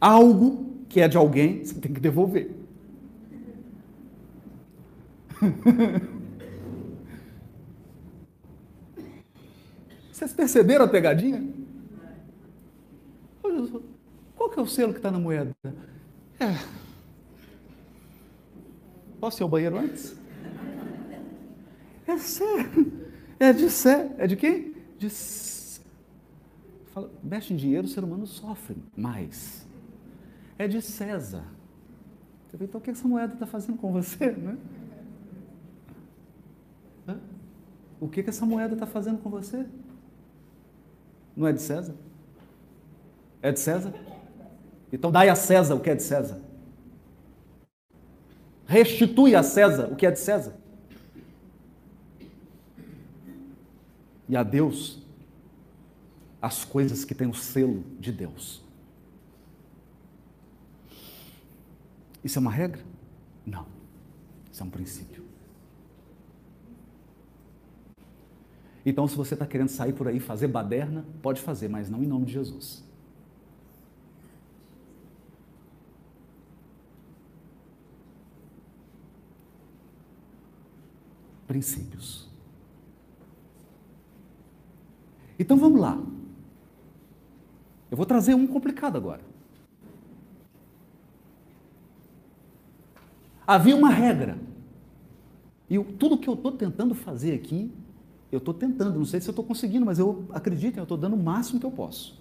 [0.00, 2.50] algo que é de alguém, você tem que devolver.
[10.10, 11.46] Vocês perceberam a pegadinha?
[14.36, 15.54] Qual que é o selo que está na moeda?
[16.40, 16.58] É.
[19.20, 20.16] Posso ir ao banheiro antes?
[22.08, 22.92] É sério.
[23.38, 24.10] É de sé.
[24.18, 24.74] É de quem?
[24.98, 25.08] De
[26.94, 29.66] Fala, mexe em dinheiro, o ser humano sofre mais.
[30.56, 31.44] É de César.
[32.60, 34.30] Então o que essa moeda está fazendo com você?
[34.30, 34.56] Né?
[38.00, 39.66] O que, que essa moeda está fazendo com você?
[41.36, 41.96] Não é de César?
[43.42, 43.92] É de César?
[44.92, 46.40] Então dai a César o que é de César.
[48.66, 50.54] Restitui a César o que é de César.
[54.28, 55.02] e a Deus
[56.44, 58.62] as coisas que têm o selo de Deus.
[62.22, 62.84] Isso é uma regra?
[63.46, 63.66] Não.
[64.52, 65.24] Isso é um princípio.
[68.84, 72.06] Então, se você está querendo sair por aí fazer baderna, pode fazer, mas não em
[72.06, 72.84] nome de Jesus.
[81.46, 82.28] Princípios.
[85.38, 85.98] Então vamos lá.
[87.94, 89.20] Eu vou trazer um complicado agora.
[93.46, 94.36] Havia uma regra.
[95.70, 97.70] E tudo que eu estou tentando fazer aqui,
[98.32, 101.14] eu estou tentando, não sei se eu estou conseguindo, mas eu acredito, eu estou dando
[101.14, 102.20] o máximo que eu posso.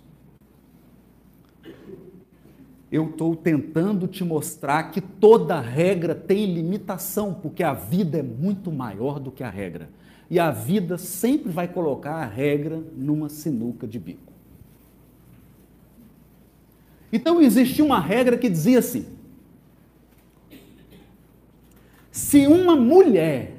[2.92, 8.72] Eu estou tentando te mostrar que toda regra tem limitação, porque a vida é muito
[8.72, 9.90] maior do que a regra.
[10.30, 14.33] E a vida sempre vai colocar a regra numa sinuca de bico.
[17.14, 19.06] Então existia uma regra que dizia assim:
[22.12, 23.54] se uma mulher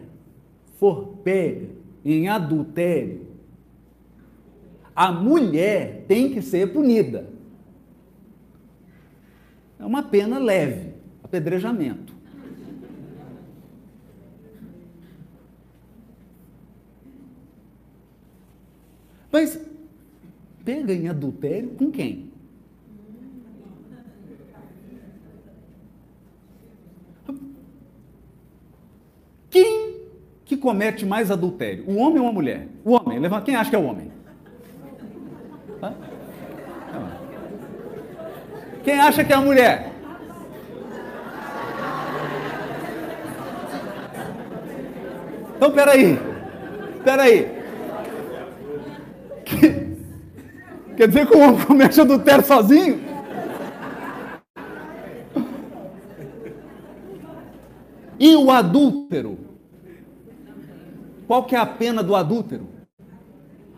[0.76, 1.68] for pega
[2.04, 3.28] em adultério,
[4.94, 7.30] a mulher tem que ser punida.
[9.78, 12.12] É uma pena leve, apedrejamento.
[19.30, 19.60] Mas
[20.64, 22.34] pega em adultério com quem
[30.44, 31.84] que comete mais adultério?
[31.86, 32.66] O homem ou a mulher?
[32.82, 33.18] O homem.
[33.18, 33.44] Levanta.
[33.44, 34.10] Quem acha que é o homem?
[38.82, 39.92] Quem acha que é a mulher?
[45.54, 46.18] Então, peraí.
[47.04, 47.46] Peraí.
[50.96, 53.04] Quer dizer que o homem comete adultério sozinho?
[58.18, 59.53] E o adúltero?
[61.34, 62.68] Qual que é a pena do adúltero?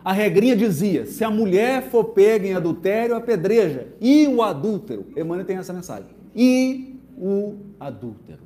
[0.05, 3.87] A regrinha dizia: se a mulher for pega em adultério, apedreja.
[3.99, 5.07] E o adúltero?
[5.17, 6.11] Emmanuel tem essa mensagem.
[6.35, 8.43] E o adúltero.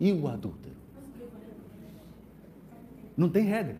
[0.00, 0.74] E o adúltero.
[3.14, 3.76] Não tem regra.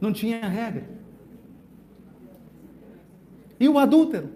[0.00, 0.84] Não tinha regra.
[3.60, 4.30] E o adúltero?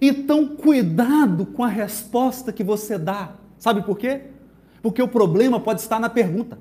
[0.00, 3.38] Então, cuidado com a resposta que você dá.
[3.64, 4.20] Sabe por quê?
[4.82, 6.58] Porque o problema pode estar na pergunta.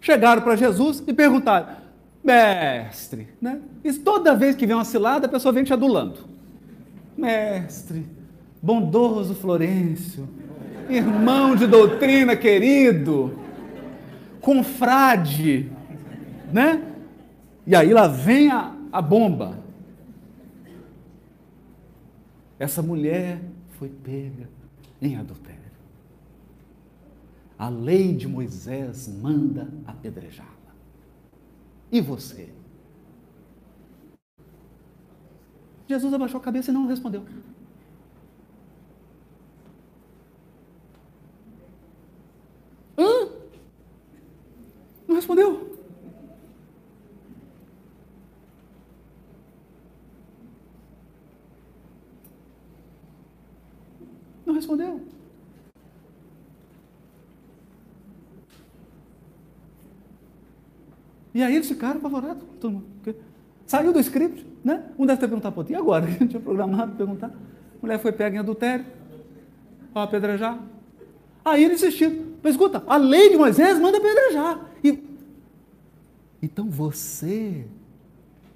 [0.00, 1.68] Chegaram para Jesus e perguntaram:
[2.20, 3.60] Mestre, né?
[3.84, 6.18] E toda vez que vem uma cilada, a pessoa vem te adulando.
[7.16, 8.04] Mestre,
[8.60, 10.28] bondoso Florencio,
[10.88, 13.38] irmão de doutrina querido,
[14.40, 15.70] confrade,
[16.52, 16.82] né?
[17.64, 19.62] E aí lá vem a, a bomba.
[22.64, 23.42] Essa mulher
[23.78, 24.48] foi pega
[25.02, 25.60] em adultério.
[27.58, 30.74] A lei de Moisés manda apedrejá-la.
[31.92, 32.48] E você?
[35.86, 37.26] Jesus abaixou a cabeça e não respondeu.
[42.96, 43.28] Hã?
[45.06, 45.73] Não respondeu.
[54.54, 55.00] Não respondeu.
[61.34, 62.44] E aí eles ficaram apavorados.
[63.66, 64.84] Saiu do script, né?
[64.96, 65.72] Um deve ter perguntado outro.
[65.72, 66.06] E agora?
[66.06, 67.26] Gente tinha programado perguntar.
[67.26, 67.32] A
[67.82, 68.86] mulher foi pega em adultério.
[69.92, 70.62] Para apedrejar.
[71.44, 72.36] Aí ele insistiu.
[72.40, 74.70] Mas escuta, a lei de Moisés manda apedrejar.
[74.84, 75.02] E...
[76.40, 77.66] Então você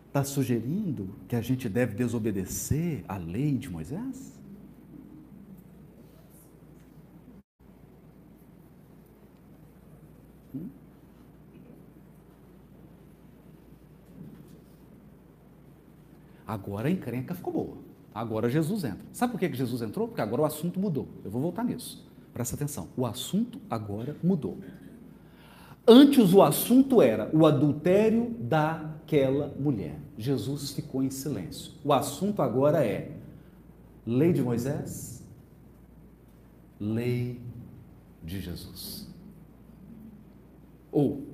[0.07, 4.38] está sugerindo que a gente deve desobedecer a lei de Moisés?
[16.49, 17.77] Agora a encrenca ficou boa.
[18.15, 19.05] Agora Jesus entra.
[19.13, 20.09] Sabe por que Jesus entrou?
[20.09, 21.07] Porque agora o assunto mudou.
[21.23, 22.09] Eu vou voltar nisso.
[22.33, 22.89] Presta atenção.
[22.97, 24.57] O assunto agora mudou.
[25.87, 29.99] Antes o assunto era o adultério daquela mulher.
[30.17, 31.73] Jesus ficou em silêncio.
[31.85, 33.13] O assunto agora é
[34.07, 35.23] lei de Moisés,
[36.81, 37.41] lei
[38.25, 39.07] de Jesus.
[40.91, 41.27] Ou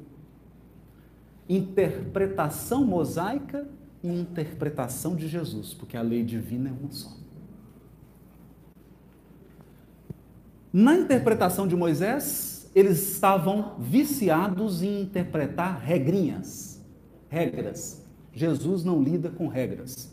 [1.49, 3.69] interpretação mosaica
[4.13, 7.17] interpretação de Jesus, porque a lei divina é uma só.
[10.73, 16.83] Na interpretação de Moisés, eles estavam viciados em interpretar regrinhas,
[17.29, 18.03] regras.
[18.33, 20.13] Jesus não lida com regras.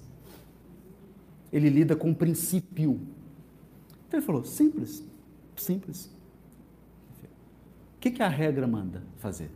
[1.52, 3.02] Ele lida com princípio.
[4.08, 5.04] Então ele falou: simples,
[5.56, 6.06] simples.
[7.96, 9.50] O que, que a regra manda fazer?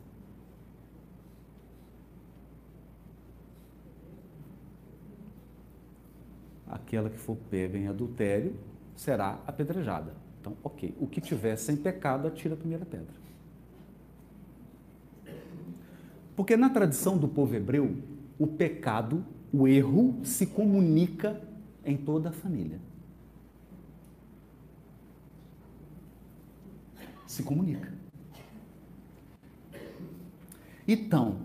[6.76, 8.56] Aquela que for pega em adultério
[8.96, 10.14] será apedrejada.
[10.40, 10.94] Então, ok.
[11.00, 13.16] O que tiver sem pecado, atira a primeira pedra.
[16.36, 17.98] Porque na tradição do povo hebreu,
[18.38, 21.42] o pecado, o erro, se comunica
[21.84, 22.80] em toda a família.
[27.26, 27.94] Se comunica.
[30.88, 31.40] Então,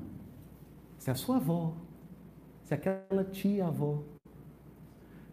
[0.99, 1.75] se a sua avó,
[2.65, 4.03] se aquela tia avó,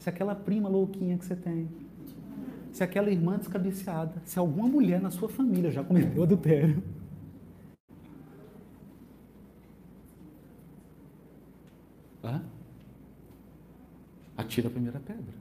[0.07, 1.67] se aquela prima louquinha que você tem,
[2.71, 6.81] se aquela irmã descabeceada, se alguma mulher na sua família já cometeu adultério,
[12.23, 12.41] Hã?
[14.37, 15.33] Atira a primeira pedra.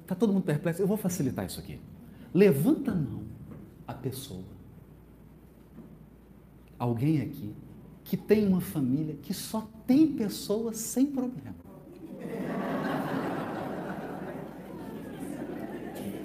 [0.00, 0.82] Está todo mundo perplexo?
[0.82, 1.80] Eu vou facilitar isso aqui.
[2.34, 3.22] Levanta a mão
[3.86, 4.61] a pessoa.
[6.82, 7.54] Alguém aqui
[8.02, 11.54] que tem uma família que só tem pessoas sem problema.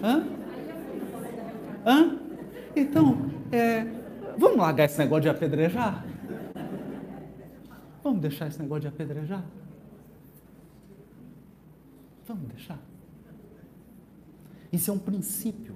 [0.02, 0.28] Hã?
[1.86, 2.20] Hã?
[2.76, 3.84] Então, é,
[4.36, 6.04] vamos largar esse negócio de apedrejar?
[8.04, 9.46] Vamos deixar esse negócio de apedrejar?
[12.28, 12.80] Vamos deixar.
[14.74, 15.76] Isso é um princípio.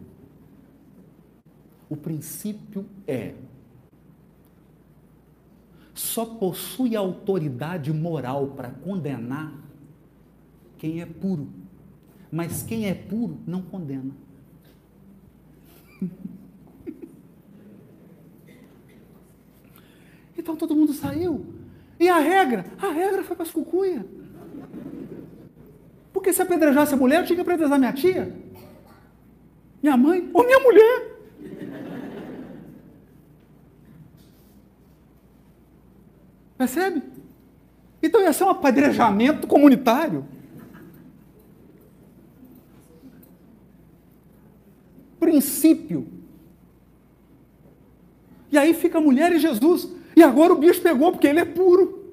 [1.88, 3.36] O princípio é:
[6.12, 9.54] só possui autoridade moral para condenar
[10.78, 11.48] quem é puro.
[12.32, 14.12] Mas quem é puro não condena.
[20.38, 21.46] Então todo mundo saiu.
[22.00, 22.66] E a regra?
[22.82, 24.04] A regra foi para as cucuia.
[26.12, 28.36] Porque se apedrejasse a mulher, eu tinha que apedrejar minha tia,
[29.84, 31.11] minha mãe ou minha mulher.
[36.62, 37.02] Percebe?
[38.04, 40.24] Então ia ser um apedrejamento comunitário.
[45.20, 46.06] Princípio.
[48.52, 49.90] E aí fica a mulher e Jesus.
[50.16, 52.06] E agora o bicho pegou porque ele é puro.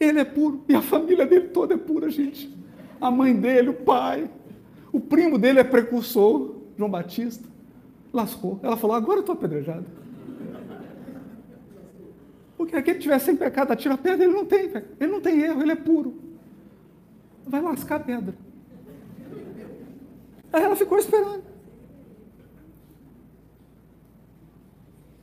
[0.00, 0.64] Ele é puro.
[0.68, 2.52] E a família dele toda é pura, gente.
[3.00, 4.28] A mãe dele, o pai.
[4.90, 7.48] O primo dele é precursor, João Batista.
[8.12, 8.58] Lascou.
[8.64, 10.05] Ela falou: agora eu estou apedrejada.
[12.66, 15.40] Porque aquele que tiver sem pecado, atira a pedra, ele não tem, ele não tem
[15.40, 16.20] erro, ele é puro.
[17.46, 18.34] Vai lascar a pedra.
[20.52, 21.44] Aí ela ficou esperando.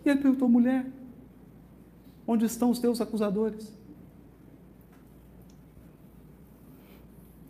[0.06, 0.86] E ele perguntou: mulher,
[2.26, 3.78] onde estão os teus acusadores?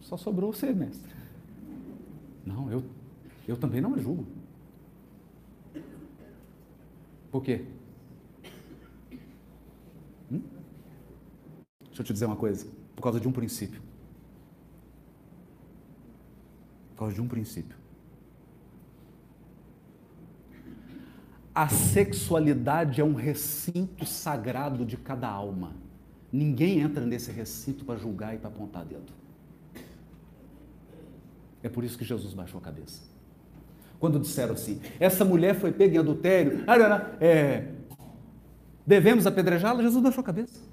[0.01, 1.13] Só sobrou você, mestre.
[2.43, 2.83] Não, eu,
[3.47, 4.25] eu também não julgo.
[7.31, 7.63] Por quê?
[11.93, 12.65] Deixa eu te dizer uma coisa.
[12.95, 13.79] Por causa de um princípio.
[16.89, 17.77] Por causa de um princípio.
[21.53, 25.75] A sexualidade é um recinto sagrado de cada alma.
[26.31, 29.13] Ninguém entra nesse recinto para julgar e para apontar dedo.
[31.61, 33.03] É por isso que Jesus baixou a cabeça.
[33.99, 36.65] Quando disseram assim, essa mulher foi pega em adultério,
[37.21, 37.71] é,
[38.85, 40.72] devemos apedrejá-la, Jesus baixou a cabeça.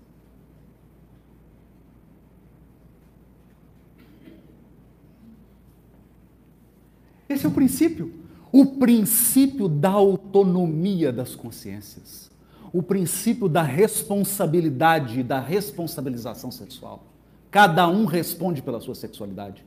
[7.41, 8.20] Esse é o princípio
[8.53, 12.30] o princípio da autonomia das consciências,
[12.72, 17.05] o princípio da responsabilidade e da responsabilização sexual.
[17.51, 19.64] Cada um responde pela sua sexualidade,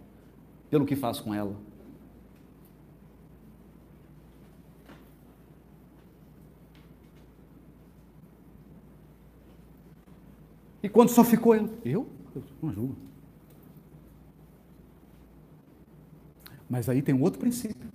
[0.70, 1.56] pelo que faz com ela.
[10.82, 11.70] E quando só ficou eu?
[11.86, 12.08] Eu
[12.62, 13.13] não julgo.
[16.74, 17.88] Mas aí tem um outro princípio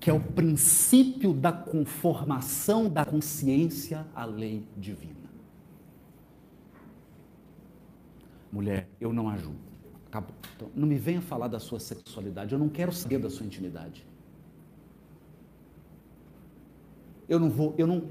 [0.00, 5.30] que é o princípio da conformação da consciência à lei divina.
[8.50, 9.60] Mulher, eu não ajudo.
[10.08, 10.34] Acabou.
[10.56, 14.04] Então, não me venha falar da sua sexualidade, eu não quero saber da sua intimidade.
[17.28, 18.08] Eu não vou, eu não,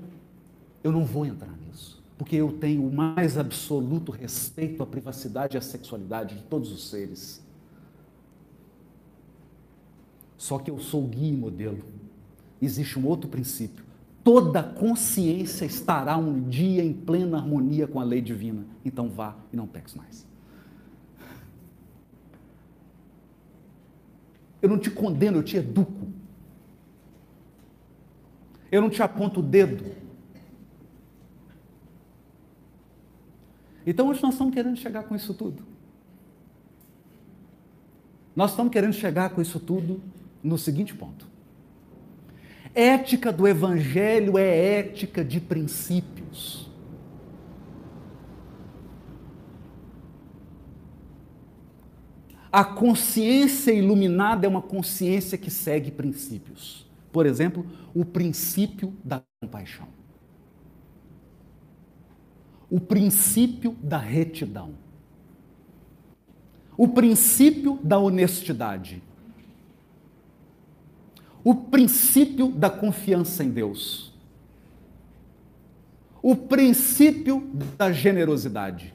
[0.82, 5.60] eu não vou entrar nisso, porque eu tenho o mais absoluto respeito à privacidade e
[5.60, 7.44] à sexualidade de todos os seres.
[10.42, 11.84] Só que eu sou guia e modelo.
[12.60, 13.86] Existe um outro princípio.
[14.24, 18.66] Toda consciência estará um dia em plena harmonia com a lei divina.
[18.84, 20.26] Então vá e não peques mais.
[24.64, 26.08] Eu não te condeno, eu te educo.
[28.72, 29.86] Eu não te aponto o dedo.
[33.86, 35.62] Então hoje nós estamos querendo chegar com isso tudo.
[38.36, 40.02] Nós estamos querendo chegar com isso tudo
[40.44, 41.28] no seguinte ponto.
[42.74, 46.70] Ética do Evangelho é ética de princípios.
[52.52, 56.86] A consciência iluminada é uma consciência que segue princípios.
[57.12, 59.88] Por exemplo, o princípio da compaixão.
[62.70, 64.74] O princípio da retidão.
[66.78, 69.02] O princípio da honestidade.
[71.44, 74.14] O princípio da confiança em Deus.
[76.22, 78.94] O princípio da generosidade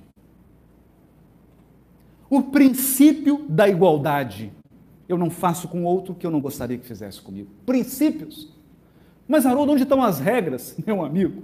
[2.29, 4.53] o princípio da igualdade.
[5.09, 7.49] Eu não faço com outro que eu não gostaria que fizesse comigo.
[7.65, 8.53] Princípios.
[9.29, 11.43] Mas, Haroldo, onde estão as regras, meu amigo?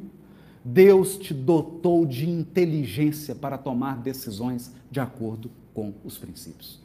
[0.64, 6.81] Deus te dotou de inteligência para tomar decisões de acordo com os princípios.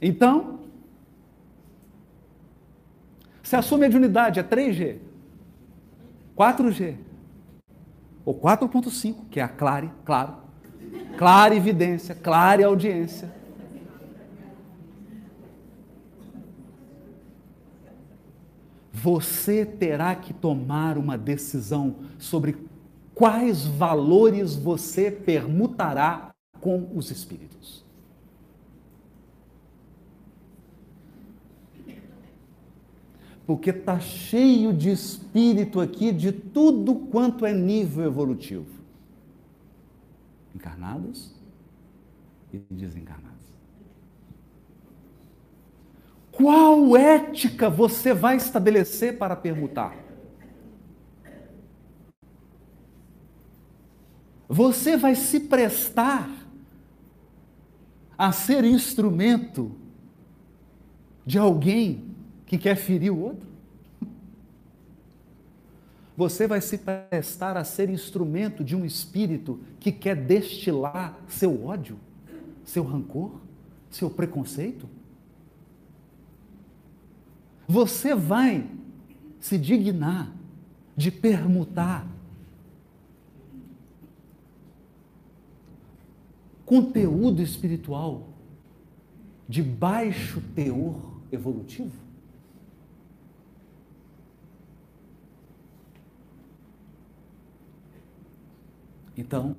[0.00, 0.60] Então,
[3.42, 4.98] se a sua mediunidade é 3G,
[6.36, 6.96] 4G,
[8.24, 10.34] ou 4.5, que é a clare, claro,
[11.16, 13.32] clara evidência, clara audiência.
[18.92, 22.56] Você terá que tomar uma decisão sobre
[23.14, 27.85] quais valores você permutará com os espíritos.
[33.46, 38.66] Porque está cheio de espírito aqui de tudo quanto é nível evolutivo.
[40.52, 41.32] Encarnados
[42.52, 43.36] e desencarnados.
[46.32, 49.96] Qual ética você vai estabelecer para permutar?
[54.48, 56.28] Você vai se prestar
[58.18, 59.72] a ser instrumento
[61.24, 62.15] de alguém
[62.46, 63.46] que quer ferir o outro?
[66.16, 71.98] Você vai se prestar a ser instrumento de um espírito que quer destilar seu ódio,
[72.64, 73.38] seu rancor,
[73.90, 74.88] seu preconceito?
[77.68, 78.66] Você vai
[79.38, 80.32] se dignar
[80.96, 82.06] de permutar
[86.64, 88.28] conteúdo espiritual
[89.46, 92.05] de baixo teor evolutivo?
[99.16, 99.56] Então,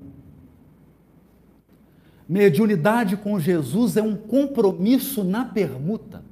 [2.29, 6.23] mediunidade com Jesus é um compromisso na permuta.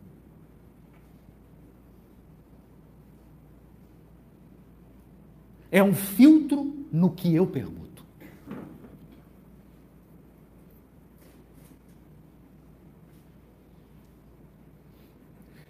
[5.71, 8.05] É um filtro no que eu permuto.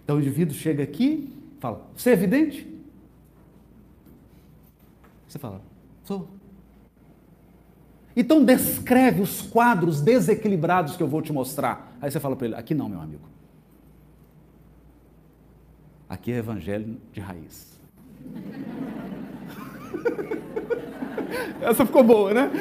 [0.04, 2.64] Então o indivíduo chega aqui, fala: Você é evidente?
[5.26, 5.60] Você fala:
[6.04, 6.35] Sou.
[8.16, 11.94] Então descreve os quadros desequilibrados que eu vou te mostrar.
[12.00, 13.28] Aí você fala para ele: aqui não, meu amigo.
[16.08, 17.78] Aqui é evangelho de raiz.
[21.60, 22.50] Essa ficou boa, né?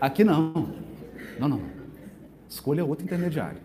[0.00, 0.76] Aqui não.
[1.40, 1.60] Não, não.
[2.48, 3.60] Escolha outro intermediário.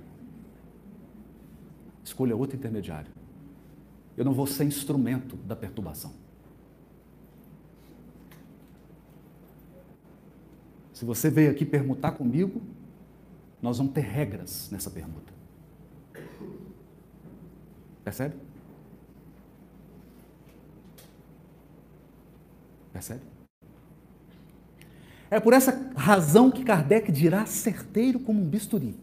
[2.03, 3.11] Escolha outro intermediário.
[4.17, 6.22] Eu não vou ser instrumento da perturbação.
[11.03, 12.61] Se você veio aqui permutar comigo,
[13.61, 15.33] nós vamos ter regras nessa permuta.
[18.05, 18.35] Percebe?
[22.93, 23.19] Percebe?
[25.29, 28.95] É por essa razão que Kardec dirá certeiro como um bisturi.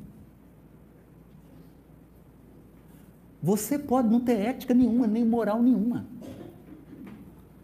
[3.43, 6.07] Você pode não ter ética nenhuma, nem moral nenhuma.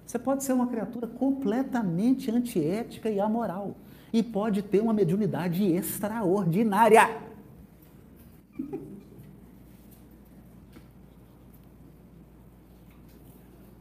[0.04, 3.74] Você pode ser uma criatura completamente antiética e amoral
[4.16, 7.20] e pode ter uma mediunidade extraordinária.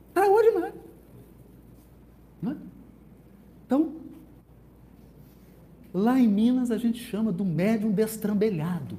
[0.09, 0.73] Extraordinária.
[2.45, 2.55] É?
[3.65, 3.95] Então,
[5.93, 8.97] lá em Minas a gente chama do médium destrambelhado.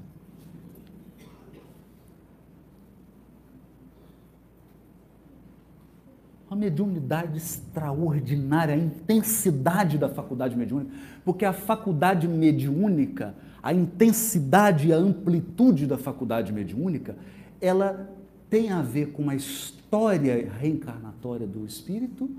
[6.48, 10.92] Uma mediunidade extraordinária, a intensidade da faculdade mediúnica,
[11.24, 17.16] porque a faculdade mediúnica, a intensidade e a amplitude da faculdade mediúnica,
[17.60, 18.08] ela
[18.48, 22.30] tem a ver com a história reencarnatória do espírito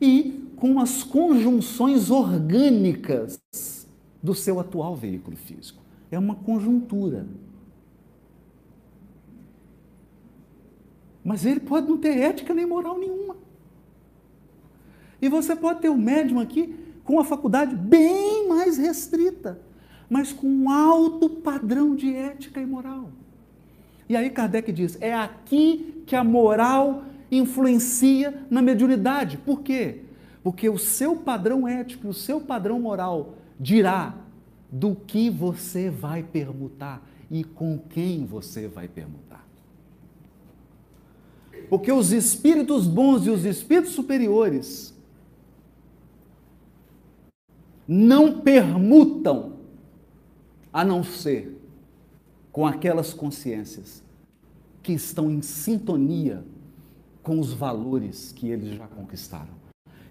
[0.00, 3.40] e com as conjunções orgânicas
[4.22, 5.82] do seu atual veículo físico.
[6.12, 7.26] É uma conjuntura.
[11.24, 13.47] Mas ele pode não ter ética nem moral nenhuma.
[15.20, 19.60] E você pode ter o um médium aqui com uma faculdade bem mais restrita,
[20.08, 23.10] mas com um alto padrão de ética e moral.
[24.08, 29.36] E aí Kardec diz: é aqui que a moral influencia na mediunidade.
[29.36, 30.02] Por quê?
[30.42, 34.14] Porque o seu padrão ético, o seu padrão moral dirá
[34.70, 39.46] do que você vai permutar e com quem você vai permutar.
[41.68, 44.94] Porque os espíritos bons e os espíritos superiores
[47.88, 49.54] não permutam
[50.70, 51.58] a não ser
[52.52, 54.02] com aquelas consciências
[54.82, 56.44] que estão em sintonia
[57.22, 59.56] com os valores que eles já conquistaram.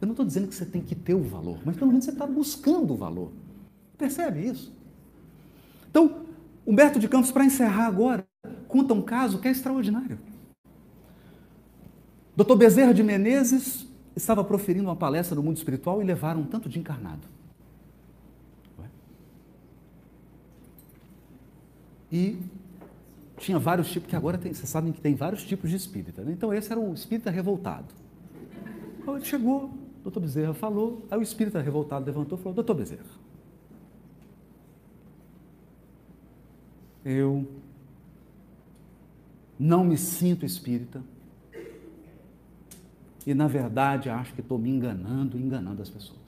[0.01, 2.11] Eu não estou dizendo que você tem que ter o valor, mas pelo menos você
[2.11, 3.31] está buscando o valor.
[3.97, 4.73] Percebe isso?
[5.89, 6.25] Então,
[6.65, 8.25] Humberto de Campos, para encerrar agora,
[8.67, 10.19] conta um caso que é extraordinário.
[12.35, 12.55] Dr.
[12.55, 16.77] Bezerra de Menezes estava proferindo uma palestra no mundo espiritual e levaram um tanto de
[16.77, 17.36] encarnado.
[22.11, 22.39] E
[23.37, 26.23] tinha vários tipos, que agora tem, vocês sabem que tem vários tipos de espírita.
[26.23, 26.31] Né?
[26.31, 27.93] Então esse era o espírita revoltado.
[28.99, 29.71] Então ele chegou,
[30.03, 33.03] doutor Bezerra falou, aí o espírita revoltado levantou e falou, doutor Bezerra,
[37.05, 37.47] eu
[39.57, 41.01] não me sinto espírita
[43.27, 46.26] e, na verdade, acho que estou me enganando, enganando as pessoas.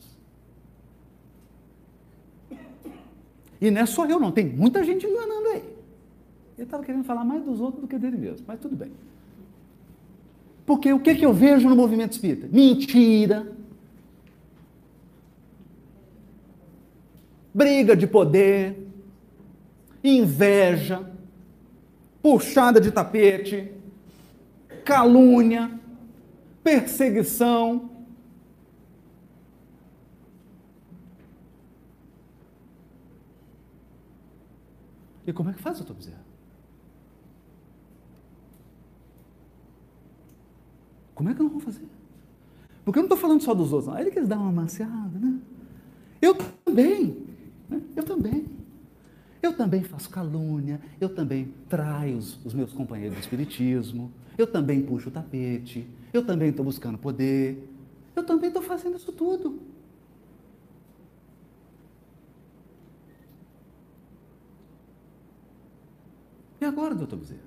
[3.62, 5.64] E não é só eu, não, tem muita gente enganando aí.
[6.58, 8.92] Ele estava querendo falar mais dos outros do que dele mesmo, mas tudo bem.
[10.66, 12.48] Porque o que, que eu vejo no movimento espírita?
[12.52, 13.52] Mentira.
[17.54, 18.88] Briga de poder,
[20.04, 21.12] inveja,
[22.22, 23.72] puxada de tapete,
[24.86, 25.72] calúnia,
[26.64, 27.90] perseguição,
[35.30, 36.26] E como é que faz, doutor Bezerra?
[41.14, 41.86] Como é que nós vamos fazer?
[42.84, 44.00] Porque eu não estou falando só dos outros, não.
[44.00, 45.40] Ele quer dar uma maciada, né?
[46.20, 47.28] Eu também,
[47.70, 47.80] né?
[47.96, 48.48] eu também.
[49.40, 54.82] Eu também faço calúnia, eu também traio os, os meus companheiros do espiritismo, eu também
[54.82, 57.70] puxo o tapete, eu também estou buscando poder,
[58.16, 59.60] eu também estou fazendo isso tudo.
[66.62, 67.42] E agora, doutor Bezerra?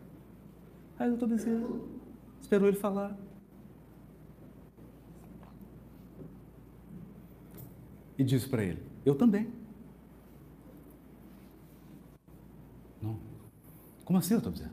[0.98, 1.68] Aí o doutor Bezerra
[2.40, 3.16] esperou ele falar.
[8.16, 9.52] E disse para ele: Eu também.
[13.02, 13.18] Não.
[14.04, 14.72] Como assim, doutor Bezerra?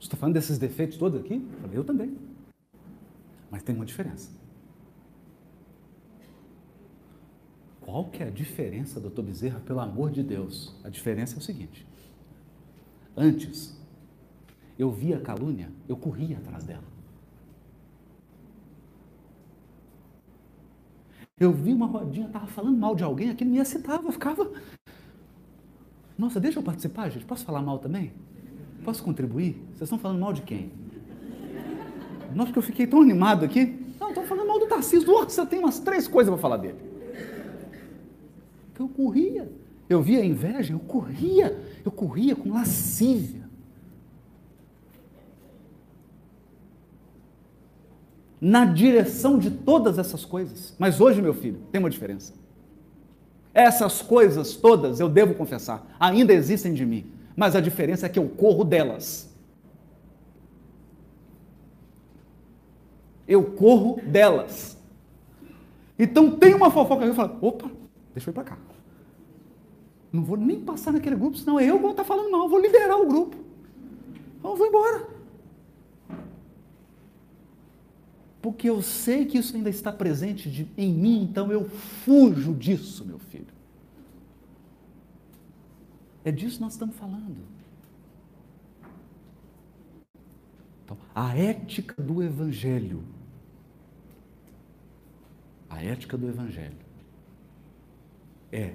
[0.00, 1.34] Você está falando desses defeitos todos aqui?
[1.34, 2.18] Eu falei: Eu também.
[3.50, 4.30] Mas tem uma diferença.
[7.80, 10.74] Qual que é a diferença, doutor Bezerra, pelo amor de Deus?
[10.82, 11.86] A diferença é o seguinte.
[13.16, 13.76] Antes,
[14.78, 16.94] eu via a calúnia, eu corria atrás dela.
[21.38, 24.50] Eu vi uma rodinha, estava falando mal de alguém, aquilo me excitava, ficava.
[26.16, 27.24] Nossa, deixa eu participar, gente.
[27.24, 28.12] Posso falar mal também?
[28.84, 29.54] Posso contribuir?
[29.68, 30.70] Vocês estão falando mal de quem?
[32.34, 33.80] Nossa, que eu fiquei tão animado aqui.
[33.98, 35.06] Não, estou falando mal do Tarcísio.
[35.06, 36.78] Nossa, tenho umas três coisas para falar dele.
[38.74, 39.50] Que eu corria.
[39.88, 43.44] Eu via a inveja, eu corria, eu corria com lascívia.
[48.40, 50.74] Na direção de todas essas coisas.
[50.78, 52.34] Mas hoje, meu filho, tem uma diferença.
[53.52, 57.06] Essas coisas todas, eu devo confessar, ainda existem de mim.
[57.36, 59.32] Mas a diferença é que eu corro delas.
[63.26, 64.76] Eu corro delas.
[65.98, 67.70] Então tem uma fofoca que eu falo, opa,
[68.12, 68.58] deixa eu ir para cá.
[70.14, 73.08] Não vou nem passar naquele grupo, senão eu vou estar falando mal, vou liderar o
[73.08, 73.36] grupo.
[74.38, 75.08] Então eu vou embora.
[78.40, 83.04] Porque eu sei que isso ainda está presente de, em mim, então eu fujo disso,
[83.04, 83.52] meu filho.
[86.24, 87.38] É disso que nós estamos falando.
[90.84, 93.02] Então, a ética do Evangelho.
[95.68, 96.78] A ética do Evangelho
[98.52, 98.74] é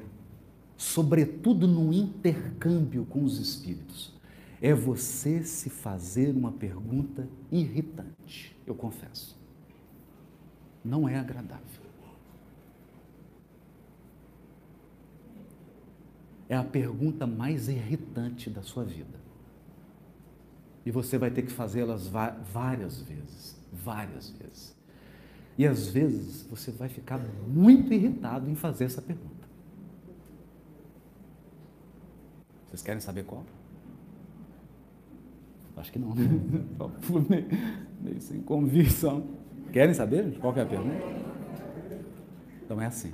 [0.79, 4.13] sobretudo no intercâmbio com os espíritos,
[4.61, 9.37] é você se fazer uma pergunta irritante, eu confesso.
[10.83, 11.83] Não é agradável.
[16.47, 19.19] É a pergunta mais irritante da sua vida.
[20.85, 24.75] E você vai ter que fazê-las várias vezes, várias vezes.
[25.57, 27.19] E às vezes você vai ficar
[27.49, 29.38] muito irritado em fazer essa pergunta.
[32.69, 33.43] Vocês querem saber qual?
[35.75, 36.23] Acho que não, né?
[37.99, 39.27] meio sem convicção.
[39.71, 41.05] Querem saber qual que é a pergunta?
[42.63, 43.11] Então é assim.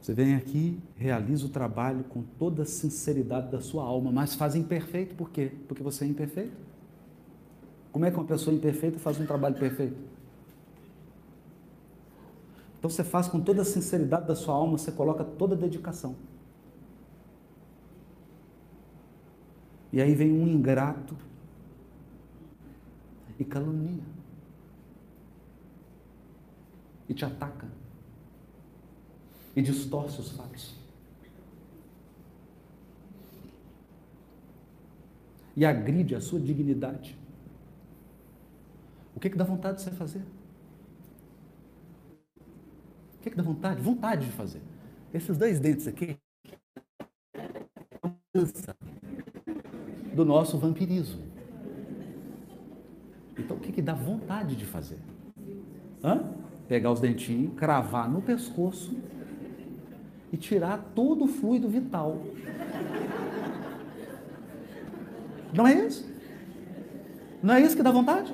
[0.00, 4.54] Você vem aqui, realiza o trabalho com toda a sinceridade da sua alma, mas faz
[4.54, 5.50] imperfeito, por quê?
[5.66, 6.56] Porque você é imperfeito.
[7.90, 9.96] Como é que uma pessoa imperfeita faz um trabalho perfeito?
[12.86, 16.14] Então você faz com toda a sinceridade da sua alma, você coloca toda a dedicação.
[19.92, 21.16] E aí vem um ingrato
[23.40, 24.04] e calunia.
[27.08, 27.66] E te ataca.
[29.56, 30.76] E distorce os fatos.
[35.56, 37.18] E agride a sua dignidade.
[39.16, 40.35] O que, que dá vontade de você fazer?
[43.26, 43.82] Que, que dá vontade?
[43.82, 44.62] Vontade de fazer.
[45.12, 46.16] Esses dois dentes aqui
[50.14, 51.24] do nosso vampirismo.
[53.36, 55.00] Então, o que, que dá vontade de fazer?
[56.04, 56.22] Hã?
[56.68, 58.96] Pegar os dentinhos, cravar no pescoço
[60.32, 62.22] e tirar todo o fluido vital.
[65.52, 66.08] Não é isso?
[67.42, 68.32] Não é isso que dá vontade?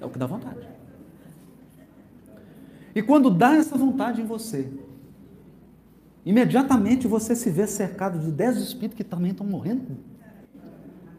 [0.00, 0.69] É o que dá vontade.
[2.94, 4.70] E quando dá essa vontade em você,
[6.24, 9.96] imediatamente você se vê cercado de dez espíritos que também estão morrendo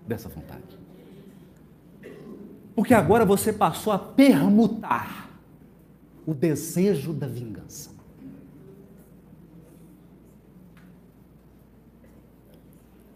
[0.08, 0.80] dessa vontade.
[2.76, 5.30] Porque agora você passou a permutar
[6.26, 7.92] o desejo da vingança.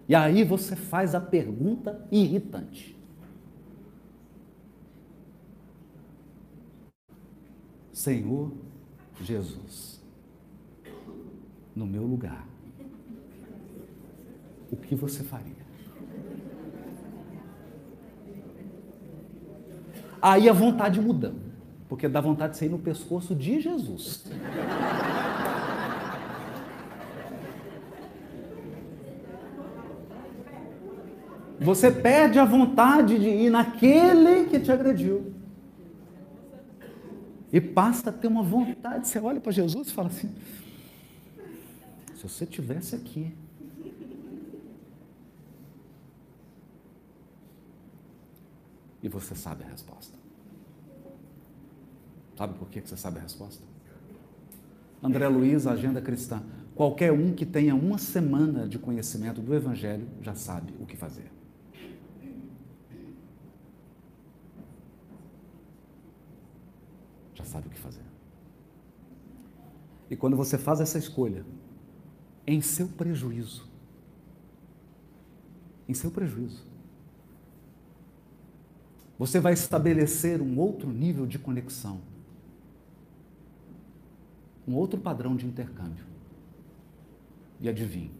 [0.07, 2.94] E aí você faz a pergunta irritante:
[7.95, 8.51] Senhor
[9.21, 10.03] Jesus,
[11.73, 12.45] no meu lugar,
[14.69, 15.65] o que você faria?
[20.21, 21.33] Aí a vontade muda,
[21.87, 24.25] porque dá vontade de sair no pescoço de Jesus.
[31.61, 35.44] Você perde a vontade de ir naquele que te agrediu.
[37.55, 39.07] E passa a ter uma vontade.
[39.07, 40.29] Você olha para Jesus e fala assim:
[42.13, 43.33] se você tivesse aqui,
[49.01, 50.13] e você sabe a resposta.
[52.37, 53.63] Sabe por que você sabe a resposta?
[55.01, 56.43] André Luiz, Agenda Cristã.
[56.75, 61.31] Qualquer um que tenha uma semana de conhecimento do Evangelho já sabe o que fazer.
[67.23, 68.03] Já sabe o que fazer.
[70.09, 71.45] E quando você faz essa escolha,
[72.45, 73.67] em seu prejuízo,
[75.87, 76.65] em seu prejuízo,
[79.17, 82.01] você vai estabelecer um outro nível de conexão,
[84.67, 86.05] um outro padrão de intercâmbio.
[87.59, 88.11] E adivinhe,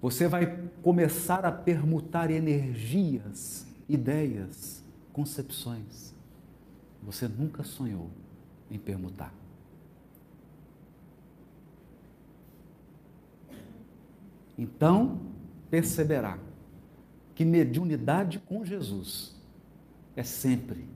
[0.00, 4.82] você vai começar a permutar energias, ideias,
[5.12, 6.09] concepções.
[7.02, 8.10] Você nunca sonhou
[8.70, 9.34] em permutar.
[14.56, 15.18] Então,
[15.70, 16.38] perceberá
[17.34, 19.34] que mediunidade com Jesus
[20.14, 20.86] é sempre,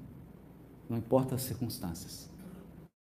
[0.89, 2.31] não importa as circunstâncias,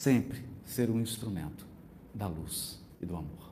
[0.03, 1.65] sempre ser um instrumento
[2.13, 3.50] da luz e do amor.